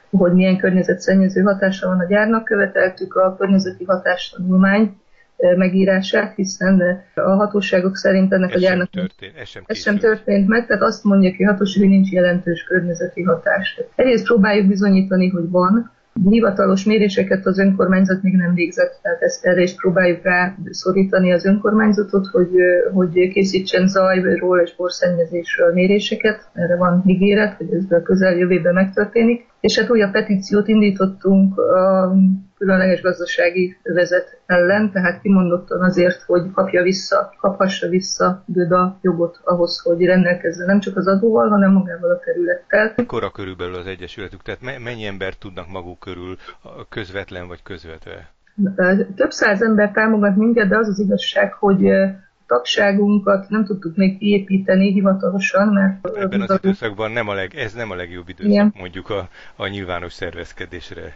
hogy 0.09 0.33
milyen 0.33 0.57
környezetszennyező 0.57 1.41
hatása 1.41 1.87
van 1.87 1.99
a 1.99 2.05
gyárnak, 2.05 2.43
követeltük 2.43 3.15
a 3.15 3.35
környezeti 3.35 3.83
hatástanulmány 3.83 4.97
megírását, 5.55 6.35
hiszen 6.35 7.03
a 7.13 7.21
hatóságok 7.21 7.95
szerint 7.95 8.33
ennek 8.33 8.53
ez 8.53 8.55
a 8.55 8.59
gyárnak 8.59 8.89
sem 8.91 9.01
történt, 9.01 9.37
ez, 9.37 9.47
sem, 9.47 9.63
ez 9.65 9.77
sem 9.77 9.97
történt 9.97 10.47
meg, 10.47 10.67
tehát 10.67 10.83
azt 10.83 11.03
mondja 11.03 11.31
ki 11.31 11.43
hatóság, 11.43 11.81
hogy 11.81 11.91
nincs 11.91 12.11
jelentős 12.11 12.63
környezeti 12.63 13.21
hatás. 13.21 13.81
Egyrészt 13.95 14.25
próbáljuk 14.25 14.67
bizonyítani, 14.67 15.29
hogy 15.29 15.49
van, 15.49 15.91
hivatalos 16.25 16.83
méréseket 16.83 17.45
az 17.45 17.59
önkormányzat 17.59 18.21
még 18.21 18.35
nem 18.35 18.53
végzett, 18.53 18.99
tehát 19.01 19.21
ezt 19.21 19.45
erre 19.45 19.61
is 19.61 19.75
próbáljuk 19.75 20.23
rá 20.23 20.55
szorítani 20.69 21.33
az 21.33 21.45
önkormányzatot, 21.45 22.27
hogy, 22.27 22.49
hogy 22.93 23.29
készítsen 23.29 23.87
zajról 23.87 24.59
és 24.59 24.75
borszennyezésről 24.75 25.73
méréseket. 25.73 26.49
Erre 26.53 26.75
van 26.75 27.03
ígéret, 27.05 27.57
hogy 27.57 27.73
ez 27.73 27.91
a 27.91 28.01
közeljövőben 28.01 28.73
megtörténik. 28.73 29.45
És 29.59 29.79
hát 29.79 29.89
újabb 29.89 30.11
petíciót 30.11 30.67
indítottunk 30.67 31.57
a 31.57 32.13
különleges 32.57 33.01
gazdasági 33.01 33.77
vezet 33.83 34.39
ellen, 34.45 34.91
tehát 34.91 35.21
kimondottan 35.21 35.81
azért, 35.81 36.21
hogy 36.21 36.51
kapja 36.51 36.83
vissza, 36.83 37.33
kaphassa 37.39 37.87
vissza 37.87 38.43
Göda 38.45 38.97
jogot 39.01 39.39
ahhoz, 39.43 39.79
hogy 39.79 40.05
rendelkezzen 40.05 40.65
nem 40.65 40.79
csak 40.79 40.97
az 40.97 41.07
adóval, 41.07 41.49
hanem 41.49 41.71
magával 41.71 42.11
a 42.11 42.19
területtel. 42.19 42.93
Mekkora 42.95 43.31
körülbelül 43.31 43.75
az 43.75 43.87
Egyesületük? 43.87 44.41
Tehát 44.41 44.61
mennyi 44.83 45.05
ember 45.05 45.33
tudnak 45.33 45.71
maguk 45.71 45.99
körül 45.99 46.37
közvetlen 46.89 47.47
vagy 47.47 47.63
közvetve? 47.63 48.31
Több 49.15 49.31
száz 49.31 49.61
ember 49.61 49.91
támogat 49.91 50.35
minket, 50.35 50.67
de 50.67 50.77
az 50.77 50.87
az 50.87 50.99
igazság, 50.99 51.53
hogy 51.53 51.91
tagságunkat 52.47 53.49
nem 53.49 53.65
tudtuk 53.65 53.95
még 53.95 54.17
kiépíteni 54.17 54.91
hivatalosan, 54.91 55.67
mert... 55.67 56.17
Ebben 56.17 56.41
az 56.41 56.59
időszakban 56.63 57.11
nem 57.11 57.27
a 57.27 57.33
leg, 57.33 57.55
ez 57.55 57.73
nem 57.73 57.91
a 57.91 57.95
legjobb 57.95 58.29
időszak 58.29 58.51
Igen. 58.51 58.73
mondjuk 58.77 59.09
a, 59.09 59.29
a 59.55 59.67
nyilvános 59.67 60.13
szervezkedésre. 60.13 61.13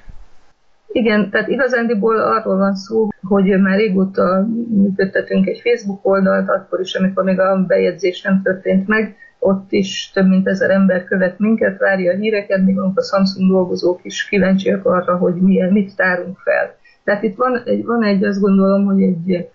Igen, 0.91 1.29
tehát 1.29 1.47
igazándiból 1.47 2.17
arról 2.17 2.57
van 2.57 2.75
szó, 2.75 3.07
hogy 3.21 3.61
már 3.61 3.77
régóta 3.77 4.47
működtetünk 4.69 5.47
egy 5.47 5.61
Facebook 5.63 6.05
oldalt, 6.05 6.49
akkor 6.49 6.79
is, 6.79 6.95
amikor 6.95 7.23
még 7.23 7.39
a 7.39 7.65
bejegyzés 7.67 8.21
nem 8.21 8.41
történt 8.43 8.87
meg, 8.87 9.15
ott 9.39 9.71
is 9.71 10.11
több 10.13 10.27
mint 10.27 10.47
ezer 10.47 10.69
ember 10.69 11.03
követ 11.03 11.39
minket, 11.39 11.77
várja 11.77 12.11
a 12.11 12.15
híreket, 12.15 12.65
még 12.65 12.79
a 12.79 13.01
Samsung 13.01 13.51
dolgozók 13.51 13.99
is 14.03 14.27
kíváncsiak 14.27 14.85
arra, 14.85 15.17
hogy 15.17 15.33
milyen, 15.33 15.71
mit 15.71 15.95
tárunk 15.95 16.37
fel. 16.37 16.75
Tehát 17.03 17.23
itt 17.23 17.35
van 17.35 17.61
egy, 17.65 17.85
van 17.85 18.03
egy 18.03 18.23
azt 18.23 18.39
gondolom, 18.39 18.85
hogy 18.85 19.01
egy, 19.01 19.49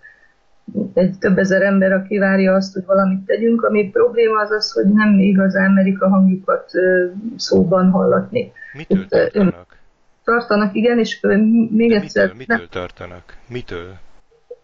egy 0.93 1.17
több 1.19 1.37
ezer 1.37 1.61
ember, 1.61 1.91
aki 1.91 2.17
várja 2.17 2.53
azt, 2.53 2.73
hogy 2.73 2.85
valamit 2.85 3.25
tegyünk, 3.25 3.63
ami 3.63 3.89
probléma 3.89 4.41
az 4.41 4.51
az, 4.51 4.71
hogy 4.71 4.85
nem 4.85 5.19
igazán 5.19 5.71
merik 5.71 6.01
a 6.01 6.09
hangjukat 6.09 6.71
szóban 7.35 7.89
hallatni. 7.89 8.51
Mitől 8.73 9.07
tartanak? 9.07 9.77
tartanak, 10.23 10.75
igen, 10.75 10.99
és 10.99 11.19
még 11.69 11.89
De 11.89 11.95
egyszer... 11.95 12.33
Mitől, 12.33 12.37
mitől 12.37 12.67
tartanak? 12.69 13.37
Mitől? 13.49 13.97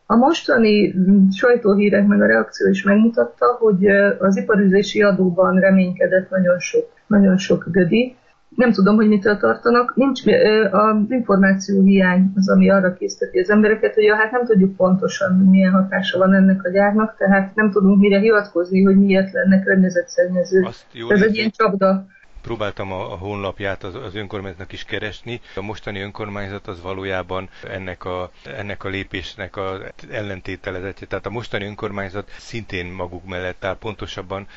A 0.05 0.15
mostani 0.15 0.93
sajtóhírek 1.31 2.07
meg 2.07 2.21
a 2.21 2.25
reakció 2.25 2.67
is 2.67 2.83
megmutatta, 2.83 3.45
hogy 3.59 3.87
az 4.19 4.37
iparüzési 4.37 5.01
adóban 5.01 5.59
reménykedett 5.59 6.29
nagyon 6.29 6.59
sok, 6.59 6.89
nagyon 7.07 7.37
sok 7.37 7.65
gödi. 7.71 8.15
Nem 8.55 8.71
tudom, 8.71 8.95
hogy 8.95 9.07
mitől 9.07 9.37
tartanak. 9.37 9.95
Nincs, 9.95 10.21
az 10.71 10.95
információ 11.09 11.83
hiány 11.83 12.31
az, 12.35 12.49
ami 12.49 12.69
arra 12.69 12.93
készíteti 12.93 13.39
az 13.39 13.49
embereket, 13.49 13.93
hogy 13.93 14.03
ja, 14.03 14.15
hát 14.15 14.31
nem 14.31 14.45
tudjuk 14.45 14.75
pontosan, 14.75 15.35
milyen 15.35 15.71
hatása 15.71 16.17
van 16.17 16.33
ennek 16.33 16.63
a 16.63 16.69
gyárnak, 16.69 17.15
tehát 17.17 17.55
nem 17.55 17.71
tudunk 17.71 17.99
mire 17.99 18.19
hivatkozni, 18.19 18.83
hogy 18.83 18.97
miért 18.97 19.31
lenne 19.31 19.63
környezetszennyező. 19.63 20.67
Ez 21.07 21.21
egy 21.21 21.35
ilyen 21.35 21.51
csapda 21.51 22.05
próbáltam 22.43 22.91
a, 22.91 23.11
a 23.11 23.17
honlapját 23.17 23.83
az, 23.83 23.95
az 23.95 24.15
önkormányzatnak 24.15 24.71
is 24.71 24.83
keresni. 24.83 25.41
A 25.55 25.61
mostani 25.61 25.99
önkormányzat 25.99 26.67
az 26.67 26.81
valójában 26.81 27.49
ennek 27.69 28.05
a, 28.05 28.31
ennek 28.57 28.83
a 28.83 28.89
lépésnek 28.89 29.57
az 29.57 29.79
ellentételezetje. 30.11 31.07
Tehát 31.07 31.25
a 31.25 31.29
mostani 31.29 31.65
önkormányzat 31.65 32.29
szintén 32.37 32.85
maguk 32.85 33.25
mellett 33.25 33.65
áll, 33.65 33.77
pontosabban 33.77 34.47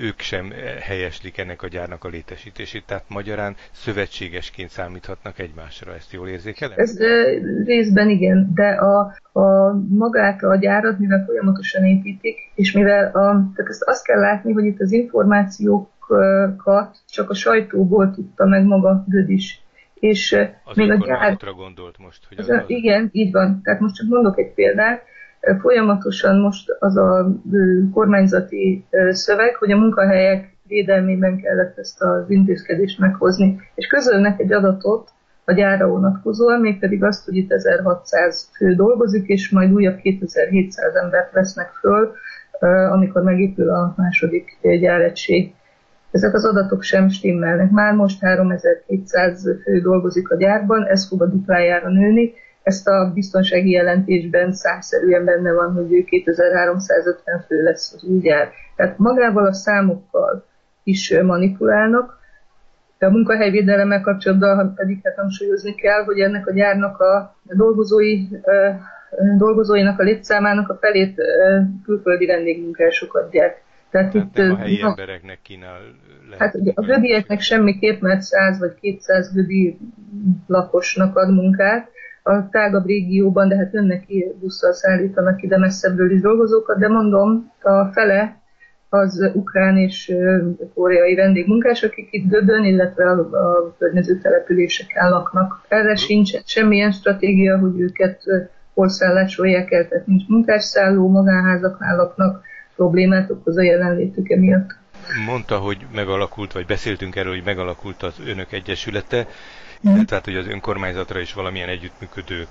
ők 0.00 0.20
sem 0.20 0.52
helyeslik 0.80 1.38
ennek 1.38 1.62
a 1.62 1.68
gyárnak 1.68 2.04
a 2.04 2.08
létesítését, 2.08 2.84
tehát 2.86 3.04
magyarán 3.08 3.54
szövetségesként 3.70 4.70
számíthatnak 4.70 5.38
egymásra, 5.38 5.94
ezt 5.94 6.12
jól 6.12 6.28
érzékelem? 6.28 6.78
Ez 6.78 6.96
részben 7.64 8.08
igen, 8.08 8.50
de 8.54 8.68
a, 8.68 9.14
a 9.32 9.72
magát 9.88 10.42
a 10.42 10.56
gyárat, 10.56 10.98
mivel 10.98 11.24
folyamatosan 11.26 11.84
építik, 11.84 12.36
és 12.54 12.72
mivel 12.72 13.06
a, 13.06 13.50
tehát 13.54 13.70
ezt 13.70 13.82
azt 13.82 14.04
kell 14.04 14.20
látni, 14.20 14.52
hogy 14.52 14.64
itt 14.64 14.80
az 14.80 14.92
információkat 16.08 16.96
csak 17.08 17.30
a 17.30 17.34
sajtóból 17.34 18.10
tudta 18.10 18.46
meg 18.46 18.64
maga 18.64 19.04
Göd 19.08 19.30
is. 19.30 19.62
És 19.94 20.36
az 20.64 20.76
még 20.76 20.90
a 20.90 20.96
gyár... 20.96 21.36
gondolt 21.56 21.98
most. 21.98 22.26
Hogy 22.28 22.38
az, 22.38 22.48
az, 22.48 22.62
igen, 22.66 23.08
így 23.12 23.32
van. 23.32 23.60
Tehát 23.62 23.80
most 23.80 23.94
csak 23.94 24.08
mondok 24.08 24.38
egy 24.38 24.52
példát 24.52 25.02
Folyamatosan 25.60 26.36
most 26.36 26.76
az 26.78 26.96
a 26.96 27.32
kormányzati 27.92 28.84
szöveg, 29.10 29.54
hogy 29.54 29.70
a 29.70 29.76
munkahelyek 29.76 30.56
védelmében 30.66 31.36
kellett 31.36 31.78
ezt 31.78 32.02
az 32.02 32.30
intézkedést 32.30 32.98
meghozni, 32.98 33.60
és 33.74 33.86
közölnek 33.86 34.40
egy 34.40 34.52
adatot 34.52 35.10
a 35.44 35.52
gyára 35.52 35.88
vonatkozóan, 35.88 36.60
mégpedig 36.60 37.04
azt, 37.04 37.24
hogy 37.24 37.36
itt 37.36 37.52
1600 37.52 38.50
fő 38.56 38.74
dolgozik, 38.74 39.28
és 39.28 39.50
majd 39.50 39.72
újabb 39.72 39.96
2700 39.96 40.94
embert 40.94 41.32
vesznek 41.32 41.70
föl, 41.80 42.12
amikor 42.90 43.22
megépül 43.22 43.70
a 43.70 43.94
második 43.96 44.58
gyáregység. 44.62 45.54
Ezek 46.12 46.34
az 46.34 46.44
adatok 46.44 46.82
sem 46.82 47.08
stimmelnek. 47.08 47.70
Már 47.70 47.94
most 47.94 48.20
3200 48.20 49.42
fő 49.62 49.80
dolgozik 49.80 50.30
a 50.30 50.36
gyárban, 50.36 50.86
ez 50.86 51.08
fog 51.08 51.22
a 51.22 51.26
duplájára 51.26 51.88
nőni, 51.88 52.32
ezt 52.62 52.88
a 52.88 53.10
biztonsági 53.14 53.70
jelentésben 53.70 54.52
százszerűen 54.52 55.24
benne 55.24 55.52
van, 55.52 55.72
hogy 55.72 56.04
2350 56.04 57.44
fő 57.46 57.62
lesz 57.62 57.92
az 57.92 58.04
új 58.04 58.18
gyár. 58.18 58.48
Tehát 58.76 58.98
magával 58.98 59.46
a 59.46 59.52
számokkal 59.52 60.44
is 60.82 61.18
manipulálnak. 61.22 62.20
De 62.98 63.06
a 63.06 63.10
munkahelyvédelemmel 63.10 64.00
kapcsolatban 64.00 64.74
pedig 64.74 65.00
hát 65.02 65.16
hangsúlyozni 65.16 65.74
kell, 65.74 66.04
hogy 66.04 66.20
ennek 66.20 66.46
a 66.46 66.52
gyárnak 66.52 67.00
a 67.00 67.36
dolgozói, 67.42 68.28
dolgozóinak 69.38 69.98
a 69.98 70.02
létszámának 70.02 70.68
a 70.68 70.78
felét 70.80 71.14
külföldi 71.84 72.26
vendégmunkások 72.26 73.14
adják. 73.14 73.62
Tehát, 73.92 74.12
Tehát 74.12 74.28
itt, 74.28 74.36
nem 74.36 74.52
a 74.52 74.56
helyi 74.56 74.80
na, 74.80 74.88
embereknek 74.88 75.38
kínál 75.42 75.80
Hát 76.38 76.54
ugye 76.54 76.72
a 76.74 76.82
gödieknek 76.82 77.40
semmiképp, 77.40 78.00
mert 78.00 78.20
100 78.20 78.58
vagy 78.58 78.74
200 78.80 79.32
gödi 79.32 79.78
lakosnak 80.46 81.16
ad 81.16 81.34
munkát, 81.34 81.90
a 82.22 82.48
tágabb 82.48 82.86
régióban, 82.86 83.48
de 83.48 83.56
hát 83.56 83.74
önnek 83.74 84.06
ki 84.06 84.32
busszal 84.40 84.72
szállítanak 84.72 85.42
ide 85.42 85.58
messzebbről 85.58 86.10
is 86.10 86.20
dolgozókat, 86.20 86.78
de 86.78 86.88
mondom, 86.88 87.52
a 87.62 87.84
fele 87.84 88.40
az 88.88 89.30
ukrán 89.34 89.76
és 89.76 90.14
koreai 90.74 91.14
vendégmunkás, 91.14 91.82
akik 91.82 92.08
itt 92.10 92.28
Gödön, 92.28 92.64
illetve 92.64 93.10
a, 93.10 93.18
a 93.18 93.74
környező 93.78 94.18
településeken 94.18 95.10
laknak. 95.10 95.60
Erre 95.68 95.94
sincs 95.94 96.44
semmilyen 96.44 96.90
stratégia, 96.90 97.58
hogy 97.58 97.80
őket 97.80 98.22
hol 98.74 98.88
szállásolják 98.88 99.70
el, 99.70 99.88
tehát 99.88 100.06
nincs 100.06 100.28
munkásszálló, 100.28 101.08
magánházaknál 101.08 101.96
laknak, 101.96 102.44
problémát 102.82 103.30
okoz 103.30 103.56
a 103.56 103.62
jelenlétük 103.62 104.30
emiatt. 104.30 104.70
Mondta, 105.26 105.58
hogy 105.58 105.86
megalakult, 105.92 106.52
vagy 106.52 106.66
beszéltünk 106.66 107.16
erről, 107.16 107.32
hogy 107.32 107.44
megalakult 107.44 108.02
az 108.02 108.14
önök 108.26 108.52
egyesülete. 108.52 109.26
Mm. 109.88 110.00
Tehát, 110.02 110.24
hogy 110.24 110.36
az 110.36 110.46
önkormányzatra 110.46 111.20
is 111.20 111.32
valamilyen 111.32 111.68
együttműködő 111.68 112.46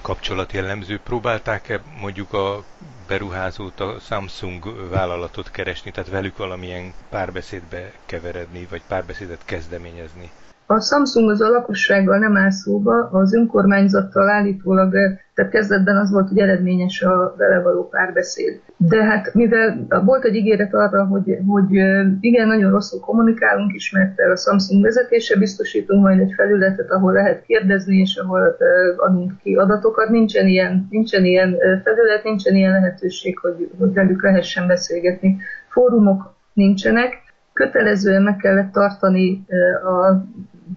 kapcsolat 0.00 0.52
jellemző. 0.52 0.98
Próbálták-e 1.04 1.80
mondjuk 2.00 2.32
a 2.32 2.64
beruházót, 3.08 3.80
a 3.80 3.96
Samsung 4.00 4.90
vállalatot 4.90 5.50
keresni, 5.50 5.90
tehát 5.90 6.10
velük 6.10 6.36
valamilyen 6.36 6.92
párbeszédbe 7.10 7.92
keveredni, 8.06 8.66
vagy 8.70 8.82
párbeszédet 8.88 9.44
kezdeményezni? 9.44 10.30
A 10.70 10.80
Samsung 10.80 11.30
az 11.30 11.40
a 11.40 11.48
lakossággal 11.48 12.18
nem 12.18 12.36
áll 12.36 12.50
szóba, 12.50 13.08
az 13.12 13.34
önkormányzattal 13.34 14.28
állítólag, 14.28 14.92
tehát 15.34 15.50
kezdetben 15.50 15.96
az 15.96 16.10
volt, 16.10 16.28
hogy 16.28 16.38
eredményes 16.38 17.02
a 17.02 17.34
vele 17.36 17.62
való 17.62 17.88
párbeszéd. 17.88 18.60
De 18.76 19.04
hát 19.04 19.34
mivel 19.34 19.86
volt 20.04 20.24
egy 20.24 20.34
ígéret 20.34 20.74
arra, 20.74 21.04
hogy, 21.04 21.38
hogy 21.46 21.72
igen, 22.20 22.46
nagyon 22.46 22.70
rosszul 22.70 23.00
kommunikálunk, 23.00 23.74
ismert 23.74 24.20
el 24.20 24.30
a 24.30 24.36
Samsung 24.36 24.82
vezetése, 24.82 25.38
biztosítunk 25.38 26.02
majd 26.02 26.20
egy 26.20 26.32
felületet, 26.36 26.90
ahol 26.90 27.12
lehet 27.12 27.42
kérdezni, 27.42 27.96
és 27.96 28.16
ahol 28.16 28.56
adunk 28.96 29.32
ki 29.42 29.54
adatokat. 29.54 30.08
Nincsen 30.08 30.46
ilyen, 30.46 30.86
nincsen 30.90 31.24
ilyen 31.24 31.56
felület, 31.84 32.24
nincsen 32.24 32.54
ilyen 32.54 32.72
lehetőség, 32.72 33.38
hogy, 33.38 33.70
hogy 33.78 33.92
velük 33.92 34.22
lehessen 34.22 34.66
beszélgetni. 34.66 35.36
Fórumok 35.68 36.34
nincsenek, 36.52 37.12
kötelezően 37.52 38.22
meg 38.22 38.36
kellett 38.36 38.72
tartani 38.72 39.44
a 39.84 40.24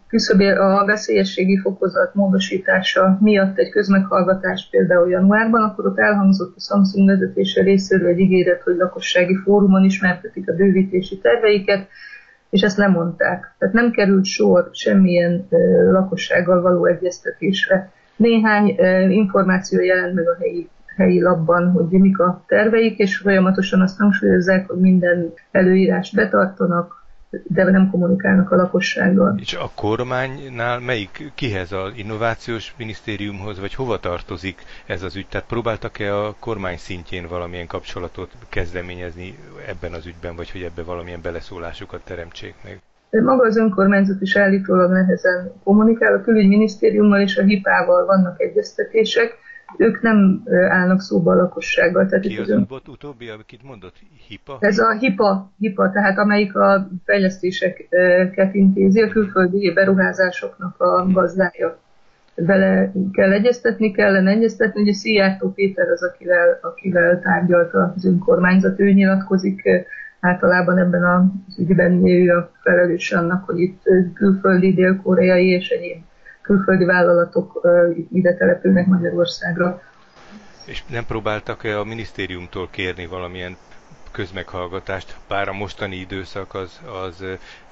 küszöbér 0.08 0.58
a 0.58 0.86
veszélyességi 0.86 1.60
fokozat 1.60 2.16
módosítása 2.16 3.18
miatt 3.22 3.58
egy 3.58 3.70
közmeghallgatás 3.70 4.68
például 4.72 5.10
januárban, 5.10 5.62
akkor 5.62 5.86
ott 5.86 6.00
elhangzott 6.00 6.56
a 6.56 6.60
Samsung 6.60 7.08
vezetése 7.08 7.62
részéről 7.62 8.08
egy 8.08 8.20
ígéret, 8.20 8.62
hogy 8.62 8.76
lakossági 8.76 9.36
fórumon 9.36 9.84
ismertetik 9.84 10.50
a 10.50 10.54
bővítési 10.54 11.18
terveiket, 11.18 11.88
és 12.50 12.62
ezt 12.62 12.78
lemondták. 12.78 13.56
Tehát 13.58 13.74
nem 13.74 13.92
került 13.92 14.26
sor 14.26 14.70
semmilyen 14.72 15.48
uh, 15.50 15.92
lakossággal 15.92 16.62
való 16.62 16.86
egyeztetésre. 16.86 17.92
Néhány 18.16 18.76
uh, 18.78 19.16
információ 19.16 19.82
jelent 19.82 20.14
meg 20.14 20.28
a 20.28 20.38
helyi 20.40 20.70
helyi 20.96 21.22
labban, 21.22 21.72
hogy 21.72 21.86
mik 21.90 22.20
a 22.20 22.44
terveik, 22.48 22.98
és 22.98 23.18
folyamatosan 23.18 23.82
azt 23.82 23.98
hangsúlyozzák, 23.98 24.68
hogy 24.68 24.80
minden 24.80 25.34
előírást 25.52 26.16
betartanak, 26.16 27.03
de 27.48 27.64
nem 27.64 27.90
kommunikálnak 27.90 28.52
a 28.52 28.56
lakossággal. 28.56 29.38
És 29.40 29.54
a 29.54 29.72
kormánynál 29.76 30.80
melyik, 30.80 31.32
kihez 31.36 31.72
az 31.72 31.92
innovációs 31.96 32.74
minisztériumhoz, 32.78 33.60
vagy 33.60 33.74
hova 33.74 34.00
tartozik 34.00 34.62
ez 34.86 35.04
az 35.04 35.16
ügy? 35.16 35.28
Tehát 35.30 35.48
próbáltak-e 35.48 36.18
a 36.18 36.36
kormány 36.40 36.78
szintjén 36.78 37.28
valamilyen 37.28 37.68
kapcsolatot 37.68 38.32
kezdeményezni 38.50 39.38
ebben 39.68 39.94
az 39.94 40.06
ügyben, 40.06 40.36
vagy 40.36 40.52
hogy 40.52 40.62
ebbe 40.62 40.84
valamilyen 40.84 41.22
beleszólásukat 41.22 42.02
teremtsék 42.04 42.54
meg? 42.64 42.82
Maga 43.22 43.46
az 43.46 43.58
önkormányzat 43.58 44.22
is 44.22 44.36
állítólag 44.36 44.92
nehezen 44.92 45.52
kommunikál, 45.64 46.14
a 46.14 46.22
külügyminisztériummal 46.22 47.22
és 47.22 47.38
a 47.38 47.44
HIPÁ-val 47.44 48.06
vannak 48.06 48.42
egyeztetések, 48.42 49.38
ők 49.78 50.02
nem 50.02 50.44
állnak 50.70 51.02
szóba 51.02 51.32
a 51.32 51.36
lakossággal. 51.36 52.06
Tehát 52.06 52.26
Ki 52.26 52.38
az 52.38 52.50
ön... 52.50 52.66
volt 52.70 52.88
utóbbi, 52.88 53.30
amit 53.30 53.64
mondott? 53.64 53.96
HIPA? 54.28 54.58
Ez 54.60 54.80
a 54.80 54.98
HIPA, 55.00 55.52
HIPA, 55.60 55.92
tehát 55.92 56.18
amelyik 56.18 56.56
a 56.56 56.88
fejlesztéseket 57.06 58.54
intézi, 58.54 59.02
a 59.02 59.10
külföldi 59.10 59.72
beruházásoknak 59.74 60.82
a 60.82 61.08
gazdája. 61.12 61.78
Vele 62.36 62.92
kell 63.12 63.32
egyeztetni, 63.32 63.92
kellene 63.92 64.32
egyeztetni. 64.32 64.82
Ugye 64.82 64.94
Szijjártó 64.94 65.54
Péter 65.54 65.90
az, 65.90 66.04
akivel, 66.04 66.60
akivel 66.62 67.20
tárgyalt 67.20 67.74
az 67.74 68.06
önkormányzat, 68.06 68.80
ő 68.80 68.92
nyilatkozik 68.92 69.62
általában 70.20 70.78
ebben 70.78 71.04
az 71.04 71.60
ügyben 71.60 72.08
ő 72.08 72.36
a 72.36 72.52
felelős 72.62 73.12
annak, 73.12 73.46
hogy 73.46 73.60
itt 73.60 73.82
külföldi, 74.14 74.74
dél-koreai 74.74 75.48
és 75.48 75.70
egyéb 75.70 76.04
külföldi 76.44 76.86
vállalatok 76.86 77.68
ide 78.12 78.36
települnek 78.36 78.86
Magyarországra. 78.86 79.82
És 80.66 80.84
nem 80.86 81.06
próbáltak-e 81.06 81.80
a 81.80 81.84
minisztériumtól 81.84 82.68
kérni 82.72 83.06
valamilyen 83.06 83.58
közmeghallgatást, 84.14 85.16
bár 85.28 85.48
a 85.48 85.54
mostani 85.54 85.96
időszak 85.96 86.54
az, 86.54 86.82
az 87.08 87.24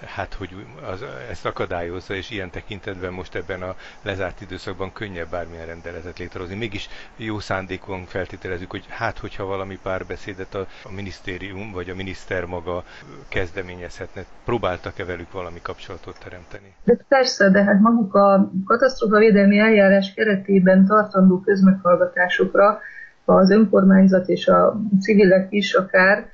hát 0.06 0.34
hogy 0.34 0.56
az, 0.92 1.04
ezt 1.30 1.46
akadályozza, 1.46 2.14
és 2.14 2.30
ilyen 2.30 2.50
tekintetben 2.50 3.14
most 3.14 3.36
ebben 3.36 3.62
a 3.62 3.76
lezárt 4.02 4.42
időszakban 4.42 4.94
könnyebb 4.94 5.30
bármilyen 5.30 5.66
rendeletet 5.66 6.20
létrehozni. 6.20 6.56
Mégis 6.56 6.90
jó 7.16 7.40
szándékon 7.40 8.06
feltételezzük, 8.06 8.72
hogy 8.72 8.86
hát 8.90 9.18
hogyha 9.18 9.46
valami 9.46 9.80
párbeszédet 9.84 10.56
a, 10.56 10.68
a 10.84 10.92
minisztérium 10.92 11.72
vagy 11.72 11.90
a 11.90 11.96
miniszter 11.96 12.46
maga 12.46 12.84
kezdeményezhetne, 13.28 14.26
próbáltak-e 14.46 15.06
velük 15.06 15.32
valami 15.32 15.62
kapcsolatot 15.62 16.20
teremteni? 16.24 16.74
De 16.84 16.98
persze, 17.08 17.50
de 17.50 17.64
hát 17.64 17.80
maguk 17.80 18.16
a 18.16 18.52
katasztrófavédelmi 18.66 19.60
eljárás 19.60 20.14
keretében 20.14 20.86
tartandó 20.86 21.40
közmeghallgatásokra 21.40 22.80
az 23.26 23.52
önkormányzat 23.52 24.28
és 24.28 24.48
a 24.48 24.82
civilek 25.00 25.48
is 25.50 25.74
akár 25.74 26.30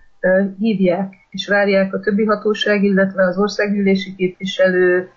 hívják 0.59 1.13
és 1.29 1.47
várják 1.47 1.93
a 1.93 1.99
többi 1.99 2.25
hatóság, 2.25 2.83
illetve 2.83 3.23
az 3.23 3.37
országgyűlési 3.37 4.15
képviselőt 4.15 5.09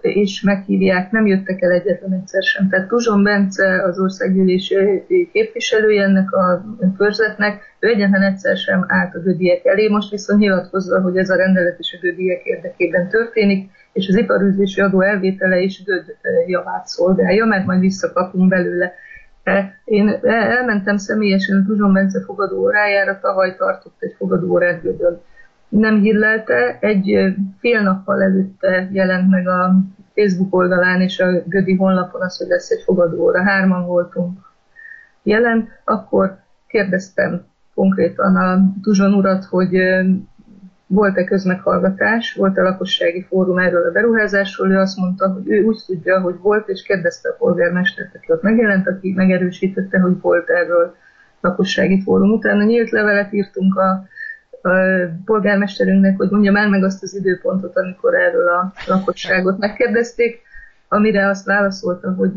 és 0.00 0.42
meghívják, 0.42 1.10
nem 1.10 1.26
jöttek 1.26 1.62
el 1.62 1.70
egyetlen 1.70 2.12
egyszer 2.12 2.42
sem. 2.42 2.68
Tehát 2.68 2.88
Tuzson 2.88 3.22
Bence 3.22 3.82
az 3.82 3.98
országgyűlési 3.98 4.76
képviselője 5.32 6.02
ennek 6.02 6.32
a 6.32 6.64
körzetnek, 6.96 7.60
ő 7.78 7.88
egyetlen 7.88 8.22
egyszer 8.22 8.56
sem 8.56 8.84
állt 8.88 9.14
a 9.14 9.18
gödiek 9.18 9.64
elé, 9.64 9.88
most 9.88 10.10
viszont 10.10 10.40
nyilatkozza, 10.40 11.00
hogy 11.00 11.16
ez 11.16 11.30
a 11.30 11.36
rendelet 11.36 11.78
is 11.78 11.92
a 11.92 11.98
gödiek 12.00 12.44
érdekében 12.44 13.08
történik, 13.08 13.70
és 13.92 14.08
az 14.08 14.16
iparűzési 14.16 14.80
adó 14.80 15.00
elvétele 15.00 15.58
is 15.58 15.84
göd 15.84 16.04
javát 16.46 16.86
szolgálja, 16.86 17.44
mert 17.44 17.66
majd 17.66 17.80
visszakapunk 17.80 18.48
belőle. 18.48 18.92
Én 19.84 20.18
elmentem 20.22 20.96
személyesen 20.96 21.60
a 21.60 21.66
Tuzson 21.66 21.92
Bence 21.92 22.22
fogadó 22.24 22.60
órájára, 22.60 23.20
tavaly 23.20 23.56
tartott 23.56 23.96
egy 23.98 24.14
fogadó 24.18 24.50
órát 24.50 24.82
Gödön. 24.82 25.20
Nem 25.68 26.00
hillelte, 26.00 26.78
egy 26.80 27.34
fél 27.58 27.80
nappal 27.80 28.22
előtte 28.22 28.88
jelent 28.92 29.30
meg 29.30 29.48
a 29.48 29.74
Facebook 30.14 30.54
oldalán 30.54 31.00
és 31.00 31.20
a 31.20 31.42
Gödi 31.46 31.76
honlapon 31.76 32.20
az, 32.20 32.38
hogy 32.38 32.48
lesz 32.48 32.70
egy 32.70 32.82
fogadó 32.84 33.22
óra. 33.22 33.42
Hárman 33.42 33.86
voltunk 33.86 34.38
jelen, 35.22 35.68
akkor 35.84 36.38
kérdeztem 36.66 37.44
konkrétan 37.74 38.36
a 38.36 38.60
Tuzson 38.82 39.14
urat, 39.14 39.44
hogy 39.44 39.74
volt-e 40.92 41.24
közmeghallgatás, 41.24 42.34
volt 42.34 42.58
a 42.58 42.62
lakossági 42.62 43.26
fórum 43.28 43.58
erről 43.58 43.86
a 43.86 43.90
beruházásról, 43.90 44.70
ő 44.70 44.78
azt 44.78 44.96
mondta, 44.96 45.28
hogy 45.28 45.50
ő 45.50 45.62
úgy 45.62 45.78
tudja, 45.86 46.20
hogy 46.20 46.34
volt, 46.40 46.68
és 46.68 46.82
kérdezte 46.82 47.28
a 47.28 47.36
polgármestert, 47.38 48.14
aki 48.14 48.32
ott 48.32 48.42
megjelent, 48.42 48.88
aki 48.88 49.12
megerősítette, 49.16 49.98
hogy 49.98 50.20
volt 50.20 50.50
erről 50.50 50.94
lakossági 51.40 52.02
fórum. 52.02 52.30
Utána 52.30 52.62
nyílt 52.62 52.90
levelet 52.90 53.32
írtunk 53.32 53.78
a, 53.78 53.88
a 54.68 54.70
polgármesterünknek, 55.24 56.16
hogy 56.16 56.30
mondja 56.30 56.52
már 56.52 56.68
meg 56.68 56.84
azt 56.84 57.02
az 57.02 57.14
időpontot, 57.14 57.76
amikor 57.76 58.14
erről 58.14 58.48
a 58.48 58.72
lakosságot 58.86 59.58
megkérdezték, 59.58 60.40
amire 60.88 61.28
azt 61.28 61.44
válaszolta, 61.44 62.14
hogy 62.14 62.32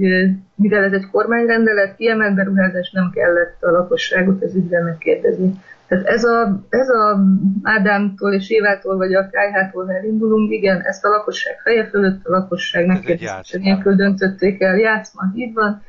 mivel 0.56 0.84
ez 0.84 0.92
egy 0.92 1.08
kormányrendelet, 1.12 1.96
kiemelt 1.96 2.36
beruházás 2.36 2.92
nem 2.92 3.10
kellett 3.14 3.64
a 3.64 3.72
lakosságot 3.72 4.44
ez 4.44 4.56
ügyben 4.56 4.84
megkérdezni. 4.84 5.54
Tehát 5.88 6.06
ez 6.06 6.24
a, 6.24 6.66
ez 6.70 6.90
a 6.90 7.20
Ádámtól 7.64 8.34
és 8.34 8.50
Évától, 8.50 8.98
vagy 8.98 9.14
a 9.14 9.30
Kájhától 9.30 9.92
elindulunk, 9.92 10.52
igen, 10.52 10.82
ezt 10.82 11.06
a 11.06 11.10
lakosság 11.10 11.60
feje 11.64 11.88
fölött, 11.90 12.26
a 12.26 12.32
lakosság 12.32 12.86
megkérdezése 12.86 13.58
nélkül 13.58 13.96
döntötték 13.96 14.62
el, 14.62 14.78
játszma, 14.78 15.22
így 15.36 15.54
van, 15.54 15.82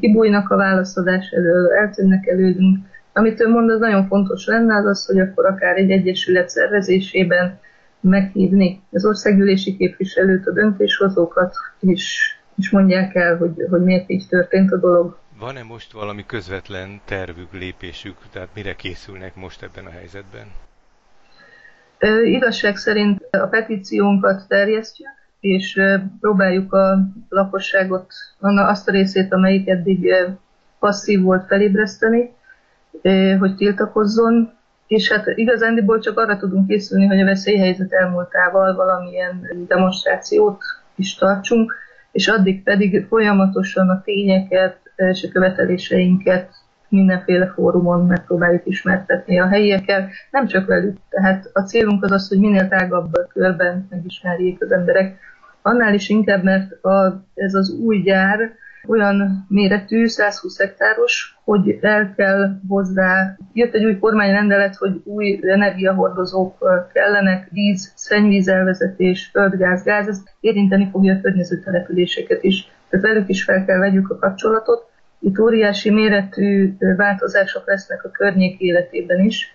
kibújnak 0.00 0.50
a 0.50 0.56
válaszadás 0.56 1.30
elől, 1.30 1.70
eltűnnek 1.72 2.26
elődünk. 2.26 2.78
Amit 3.12 3.40
ő 3.40 3.48
mond, 3.48 3.70
az 3.70 3.78
nagyon 3.78 4.06
fontos 4.06 4.46
lenne, 4.46 4.76
az 4.76 4.86
az, 4.86 5.06
hogy 5.06 5.20
akkor 5.20 5.46
akár 5.46 5.76
egy 5.76 5.90
egyesület 5.90 6.48
szervezésében 6.48 7.58
meghívni 8.00 8.82
az 8.90 9.04
országgyűlési 9.04 9.76
képviselőt, 9.76 10.46
a 10.46 10.52
döntéshozókat, 10.52 11.54
és, 11.80 12.34
és 12.56 12.70
mondják 12.70 13.14
el, 13.14 13.36
hogy, 13.36 13.66
hogy 13.70 13.82
miért 13.82 14.10
így 14.10 14.26
történt 14.28 14.72
a 14.72 14.76
dolog. 14.76 15.18
Van-e 15.40 15.62
most 15.62 15.92
valami 15.92 16.26
közvetlen 16.26 17.00
tervük, 17.04 17.52
lépésük, 17.52 18.16
tehát 18.32 18.48
mire 18.54 18.74
készülnek 18.74 19.34
most 19.34 19.62
ebben 19.62 19.86
a 19.86 19.90
helyzetben? 19.90 20.46
Igazság 22.24 22.76
szerint 22.76 23.28
a 23.30 23.46
petíciónkat 23.46 24.48
terjesztjük, 24.48 25.08
és 25.40 25.80
próbáljuk 26.20 26.72
a 26.72 26.98
lakosságot, 27.28 28.12
azt 28.40 28.88
a 28.88 28.92
részét, 28.92 29.32
amelyik 29.32 29.68
eddig 29.68 30.14
passzív 30.78 31.20
volt 31.22 31.46
felébreszteni, 31.46 32.34
hogy 33.38 33.56
tiltakozzon, 33.56 34.52
és 34.86 35.12
hát 35.12 35.26
igazándiból 35.26 36.00
csak 36.00 36.18
arra 36.18 36.36
tudunk 36.36 36.66
készülni, 36.66 37.06
hogy 37.06 37.20
a 37.20 37.24
veszélyhelyzet 37.24 37.92
elmúltával 37.92 38.74
valamilyen 38.74 39.64
demonstrációt 39.68 40.62
is 40.94 41.14
tartsunk, 41.14 41.74
és 42.12 42.28
addig 42.28 42.62
pedig 42.62 43.06
folyamatosan 43.08 43.88
a 43.88 44.02
tényeket 44.04 44.79
és 45.08 45.28
követeléseinket 45.32 46.50
mindenféle 46.90 47.46
fórumon 47.46 48.06
megpróbáljuk 48.06 48.66
ismertetni 48.66 49.40
a 49.40 49.48
helyiekkel, 49.48 50.08
nem 50.30 50.46
csak 50.46 50.66
velük. 50.66 50.96
Tehát 51.08 51.50
a 51.52 51.60
célunk 51.60 52.04
az 52.04 52.10
az, 52.10 52.28
hogy 52.28 52.38
minél 52.38 52.68
tágabb 52.68 53.12
körben 53.32 53.86
megismerjék 53.90 54.62
az 54.62 54.72
emberek. 54.72 55.18
Annál 55.62 55.94
is 55.94 56.08
inkább, 56.08 56.42
mert 56.42 56.84
a, 56.84 57.24
ez 57.34 57.54
az 57.54 57.70
új 57.70 58.02
gyár 58.02 58.58
olyan 58.86 59.46
méretű, 59.48 60.06
120 60.06 60.58
hektáros, 60.58 61.38
hogy 61.44 61.78
el 61.80 62.14
kell 62.16 62.60
hozzá, 62.68 63.36
jött 63.52 63.74
egy 63.74 63.84
új 63.84 63.98
kormányrendelet, 63.98 64.76
hogy 64.76 65.00
új 65.04 65.40
energiahordozók 65.42 66.58
kellenek, 66.92 67.48
víz, 67.50 67.92
szennyvízelvezetés, 67.96 69.28
földgáz, 69.32 69.82
gáz, 69.82 70.08
ez 70.08 70.22
érinteni 70.40 70.88
fogja 70.90 71.14
a 71.14 71.20
környező 71.20 71.58
településeket 71.58 72.42
is. 72.42 72.72
Tehát 72.88 73.06
velük 73.06 73.28
is 73.28 73.44
fel 73.44 73.64
kell 73.64 73.78
vegyük 73.78 74.10
a 74.10 74.18
kapcsolatot. 74.18 74.89
Itt 75.20 75.38
óriási 75.38 75.90
méretű 75.90 76.76
változások 76.96 77.66
lesznek 77.66 78.04
a 78.04 78.10
környék 78.10 78.60
életében 78.60 79.20
is, 79.20 79.54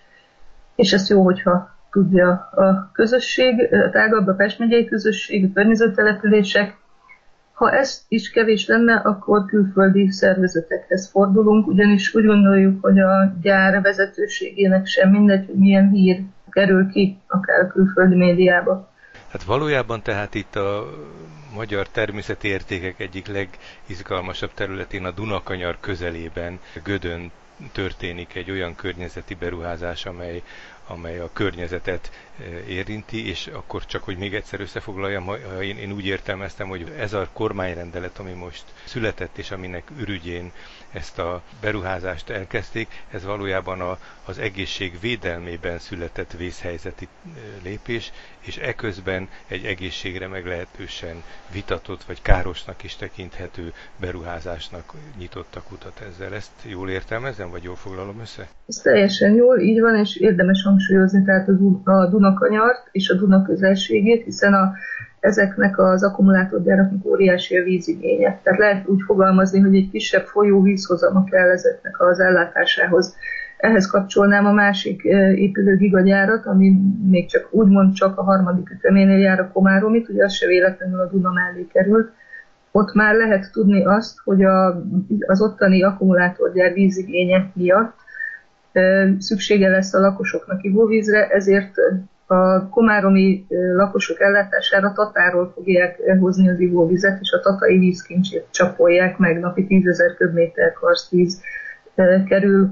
és 0.74 0.92
ezt 0.92 1.08
jó, 1.08 1.22
hogyha 1.22 1.74
tudja 1.90 2.30
a 2.54 2.90
közösség, 2.92 3.74
a 3.74 3.90
tágabb 3.90 4.26
a 4.26 4.34
Pest 4.34 4.58
megyei 4.58 4.84
közösség, 4.84 5.44
a 5.44 5.52
környező 5.54 5.92
települések, 5.92 6.76
ha 7.52 7.72
ez 7.72 8.04
is 8.08 8.30
kevés 8.30 8.66
lenne, 8.66 8.94
akkor 8.94 9.44
külföldi 9.44 10.10
szervezetekhez 10.10 11.08
fordulunk, 11.10 11.66
ugyanis 11.66 12.14
úgy 12.14 12.24
gondoljuk, 12.24 12.82
hogy 12.82 12.98
a 12.98 13.34
gyár 13.42 13.82
vezetőségének 13.82 14.86
sem 14.86 15.10
mindegy, 15.10 15.46
hogy 15.46 15.54
milyen 15.54 15.90
hír 15.90 16.20
kerül 16.50 16.88
ki, 16.88 17.18
akár 17.26 17.60
a 17.60 17.66
külföldi 17.66 18.14
médiába. 18.14 18.90
Hát 19.30 19.42
valójában 19.42 20.02
tehát 20.02 20.34
itt 20.34 20.56
a 20.56 20.86
magyar 21.56 21.88
természeti 21.88 22.48
értékek 22.48 23.00
egyik 23.00 23.26
legizgalmasabb 23.26 24.54
területén 24.54 25.04
a 25.04 25.10
Dunakanyar 25.10 25.76
közelében, 25.80 26.60
Gödön 26.84 27.32
történik 27.72 28.34
egy 28.34 28.50
olyan 28.50 28.74
környezeti 28.74 29.34
beruházás, 29.34 30.06
amely, 30.06 30.42
amely 30.86 31.18
a 31.18 31.30
környezetet 31.32 32.10
eh, 32.38 32.46
érinti, 32.68 33.28
és 33.28 33.46
akkor 33.46 33.86
csak, 33.86 34.02
hogy 34.04 34.16
még 34.16 34.34
egyszer 34.34 34.60
összefoglaljam, 34.60 35.24
ha 35.24 35.62
én, 35.62 35.78
én 35.78 35.92
úgy 35.92 36.06
értelmeztem, 36.06 36.68
hogy 36.68 36.92
ez 36.98 37.12
a 37.12 37.28
kormányrendelet, 37.32 38.18
ami 38.18 38.32
most 38.32 38.64
született, 38.84 39.38
és 39.38 39.50
aminek 39.50 39.90
ürügyén 39.98 40.52
ezt 40.92 41.18
a 41.18 41.42
beruházást 41.60 42.30
elkezdték, 42.30 43.02
ez 43.10 43.24
valójában 43.24 43.80
a, 43.80 43.98
az 44.24 44.38
egészség 44.38 45.00
védelmében 45.00 45.78
született 45.78 46.32
vészhelyzeti 46.32 47.08
lépés, 47.62 48.12
és 48.40 48.56
eközben 48.56 49.28
egy 49.46 49.64
egészségre 49.66 50.26
meglehetősen 50.26 51.22
vitatott 51.52 52.04
vagy 52.04 52.22
károsnak 52.22 52.82
is 52.82 52.96
tekinthető 52.96 53.72
beruházásnak 53.96 54.92
nyitottak 55.18 55.70
utat 55.72 56.00
ezzel. 56.00 56.34
Ezt 56.34 56.50
jól 56.62 56.90
értelmezem, 56.90 57.45
vagy 57.50 57.62
jól 57.62 57.74
foglalom 57.74 58.20
össze? 58.20 58.48
Ez 58.66 58.76
teljesen 58.76 59.34
jól, 59.34 59.58
így 59.58 59.80
van, 59.80 59.96
és 59.96 60.16
érdemes 60.16 60.62
hangsúlyozni 60.62 61.24
tehát 61.24 61.48
a 61.84 62.06
Dunakanyart 62.06 62.88
és 62.92 63.08
a 63.10 63.14
Duna 63.14 63.42
közelségét, 63.42 64.24
hiszen 64.24 64.54
a 64.54 64.72
ezeknek 65.20 65.78
az 65.78 66.04
akkumulátorgyáraknak 66.04 67.06
óriási 67.06 67.56
a 67.56 67.62
vízigénye. 67.62 68.40
Tehát 68.42 68.58
lehet 68.58 68.88
úgy 68.88 69.02
fogalmazni, 69.06 69.60
hogy 69.60 69.74
egy 69.74 69.90
kisebb 69.90 70.24
folyó 70.24 70.62
vízhozama 70.62 71.24
kell 71.24 71.50
ezeknek 71.50 72.00
az 72.00 72.20
ellátásához. 72.20 73.16
Ehhez 73.56 73.86
kapcsolnám 73.86 74.46
a 74.46 74.52
másik 74.52 75.02
épülő 75.34 75.76
gigagyárat, 75.76 76.46
ami 76.46 76.72
még 77.06 77.28
csak 77.28 77.48
úgymond 77.50 77.94
csak 77.94 78.18
a 78.18 78.22
harmadik 78.22 78.70
üteménél 78.70 79.18
jár 79.18 79.40
a 79.40 79.50
Komáromit, 79.52 80.08
ugye 80.08 80.24
az 80.24 80.32
se 80.32 80.46
véletlenül 80.46 81.00
a 81.00 81.08
Duna 81.08 81.30
mellé 81.32 81.66
került. 81.72 82.12
Ott 82.76 82.94
már 82.94 83.14
lehet 83.14 83.52
tudni 83.52 83.84
azt, 83.84 84.18
hogy 84.24 84.44
a, 84.44 84.82
az 85.26 85.42
ottani 85.42 85.82
akkumulátorgyár 85.82 86.72
vízigénye 86.72 87.50
miatt 87.54 87.94
szüksége 89.18 89.68
lesz 89.68 89.94
a 89.94 90.00
lakosoknak 90.00 90.62
ivóvízre, 90.62 91.28
ezért 91.28 91.74
a 92.26 92.68
komáromi 92.68 93.46
lakosok 93.76 94.20
ellátására 94.20 94.92
Tatáról 94.92 95.52
fogják 95.54 95.96
hozni 96.20 96.48
az 96.48 96.60
ivóvizet, 96.60 97.18
és 97.20 97.32
a 97.32 97.40
tatai 97.40 97.78
vízkincsét 97.78 98.46
csapolják 98.50 99.18
meg, 99.18 99.40
napi 99.40 99.66
10 99.66 99.86
ezer 99.86 100.14
köbméter 100.14 100.72
karsztíz 100.72 101.40
kerül 102.28 102.70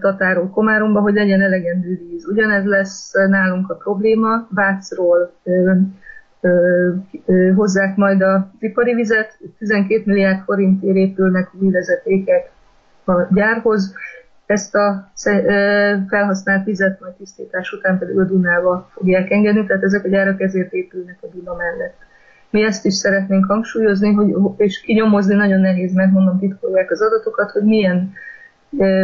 Tatáról 0.00 0.50
Komáromba, 0.50 1.00
hogy 1.00 1.14
legyen 1.14 1.40
elegendő 1.40 2.00
víz. 2.08 2.26
Ugyanez 2.26 2.64
lesz 2.64 3.12
nálunk 3.12 3.70
a 3.70 3.74
probléma, 3.74 4.46
Vácról 4.50 5.32
hozzák 7.54 7.96
majd 7.96 8.22
a 8.22 8.50
ipari 8.58 8.94
vizet, 8.94 9.38
12 9.58 10.02
milliárd 10.04 10.42
forintért 10.44 10.96
épülnek 10.96 11.50
új 11.60 11.72
a 13.04 13.28
gyárhoz, 13.34 13.94
ezt 14.46 14.74
a 14.74 15.10
felhasznált 16.08 16.64
vizet 16.64 17.00
majd 17.00 17.14
tisztítás 17.14 17.72
után 17.72 17.98
pedig 17.98 18.18
a 18.18 18.24
Dunába 18.24 18.88
fogják 18.92 19.30
engedni, 19.30 19.66
tehát 19.66 19.82
ezek 19.82 20.04
a 20.04 20.08
gyárak 20.08 20.40
ezért 20.40 20.72
épülnek 20.72 21.18
a 21.20 21.26
Duna 21.26 21.54
mellett. 21.54 21.94
Mi 22.50 22.64
ezt 22.64 22.84
is 22.84 22.94
szeretnénk 22.94 23.44
hangsúlyozni, 23.44 24.12
hogy, 24.12 24.34
és 24.56 24.80
kinyomozni 24.80 25.34
nagyon 25.34 25.60
nehéz, 25.60 25.92
mert 25.92 26.10
mondom, 26.10 26.38
titkolják 26.38 26.90
az 26.90 27.00
adatokat, 27.00 27.50
hogy 27.50 27.62
milyen 27.62 28.12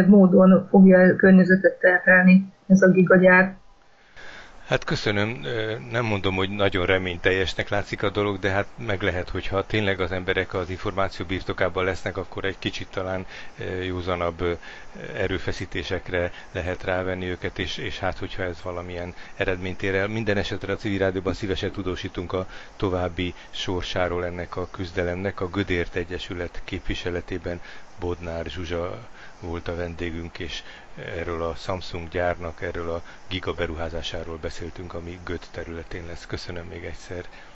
módon 0.07 0.67
fogja 0.69 0.99
a 0.99 1.15
környezetet 1.15 1.79
terhelni 1.79 2.53
ez 2.67 2.81
a 2.81 2.89
gigagyár. 2.89 3.55
Hát 4.69 4.83
köszönöm, 4.83 5.45
nem 5.91 6.05
mondom, 6.05 6.35
hogy 6.35 6.49
nagyon 6.49 6.85
reményteljesnek 6.85 7.69
látszik 7.69 8.03
a 8.03 8.09
dolog, 8.09 8.39
de 8.39 8.49
hát 8.49 8.67
meg 8.77 9.01
lehet, 9.01 9.29
hogyha 9.29 9.65
tényleg 9.65 9.99
az 9.99 10.11
emberek 10.11 10.53
az 10.53 10.69
információ 10.69 11.25
birtokában 11.25 11.83
lesznek, 11.83 12.17
akkor 12.17 12.45
egy 12.45 12.59
kicsit 12.59 12.87
talán 12.89 13.25
józanabb 13.83 14.59
erőfeszítésekre 15.15 16.31
lehet 16.51 16.83
rávenni 16.83 17.25
őket, 17.25 17.59
és, 17.59 17.77
és 17.77 17.99
hát 17.99 18.17
hogyha 18.17 18.43
ez 18.43 18.61
valamilyen 18.61 19.13
eredményt 19.35 19.83
ér 19.83 19.95
el. 19.95 20.07
Minden 20.07 20.37
esetre 20.37 20.73
a 20.73 20.77
civil 20.77 20.97
rádióban 20.99 21.33
szívesen 21.33 21.71
tudósítunk 21.71 22.33
a 22.33 22.47
további 22.75 23.33
sorsáról 23.49 24.25
ennek 24.25 24.55
a 24.55 24.69
küzdelemnek. 24.71 25.41
A 25.41 25.47
Gödért 25.49 25.95
Egyesület 25.95 26.61
képviseletében 26.63 27.61
Bodnár 27.99 28.45
Zsuzsa 28.45 29.07
volt 29.39 29.67
a 29.67 29.75
vendégünk, 29.75 30.39
és 30.39 30.63
erről 30.95 31.43
a 31.43 31.55
Samsung 31.55 32.09
gyárnak, 32.09 32.61
erről 32.61 32.89
a 32.89 33.01
gigaberuházásáról 33.27 34.37
beszéltünk, 34.37 34.93
ami 34.93 35.19
Göt 35.23 35.47
területén 35.51 36.05
lesz. 36.05 36.25
Köszönöm 36.25 36.65
még 36.65 36.83
egyszer. 36.85 37.25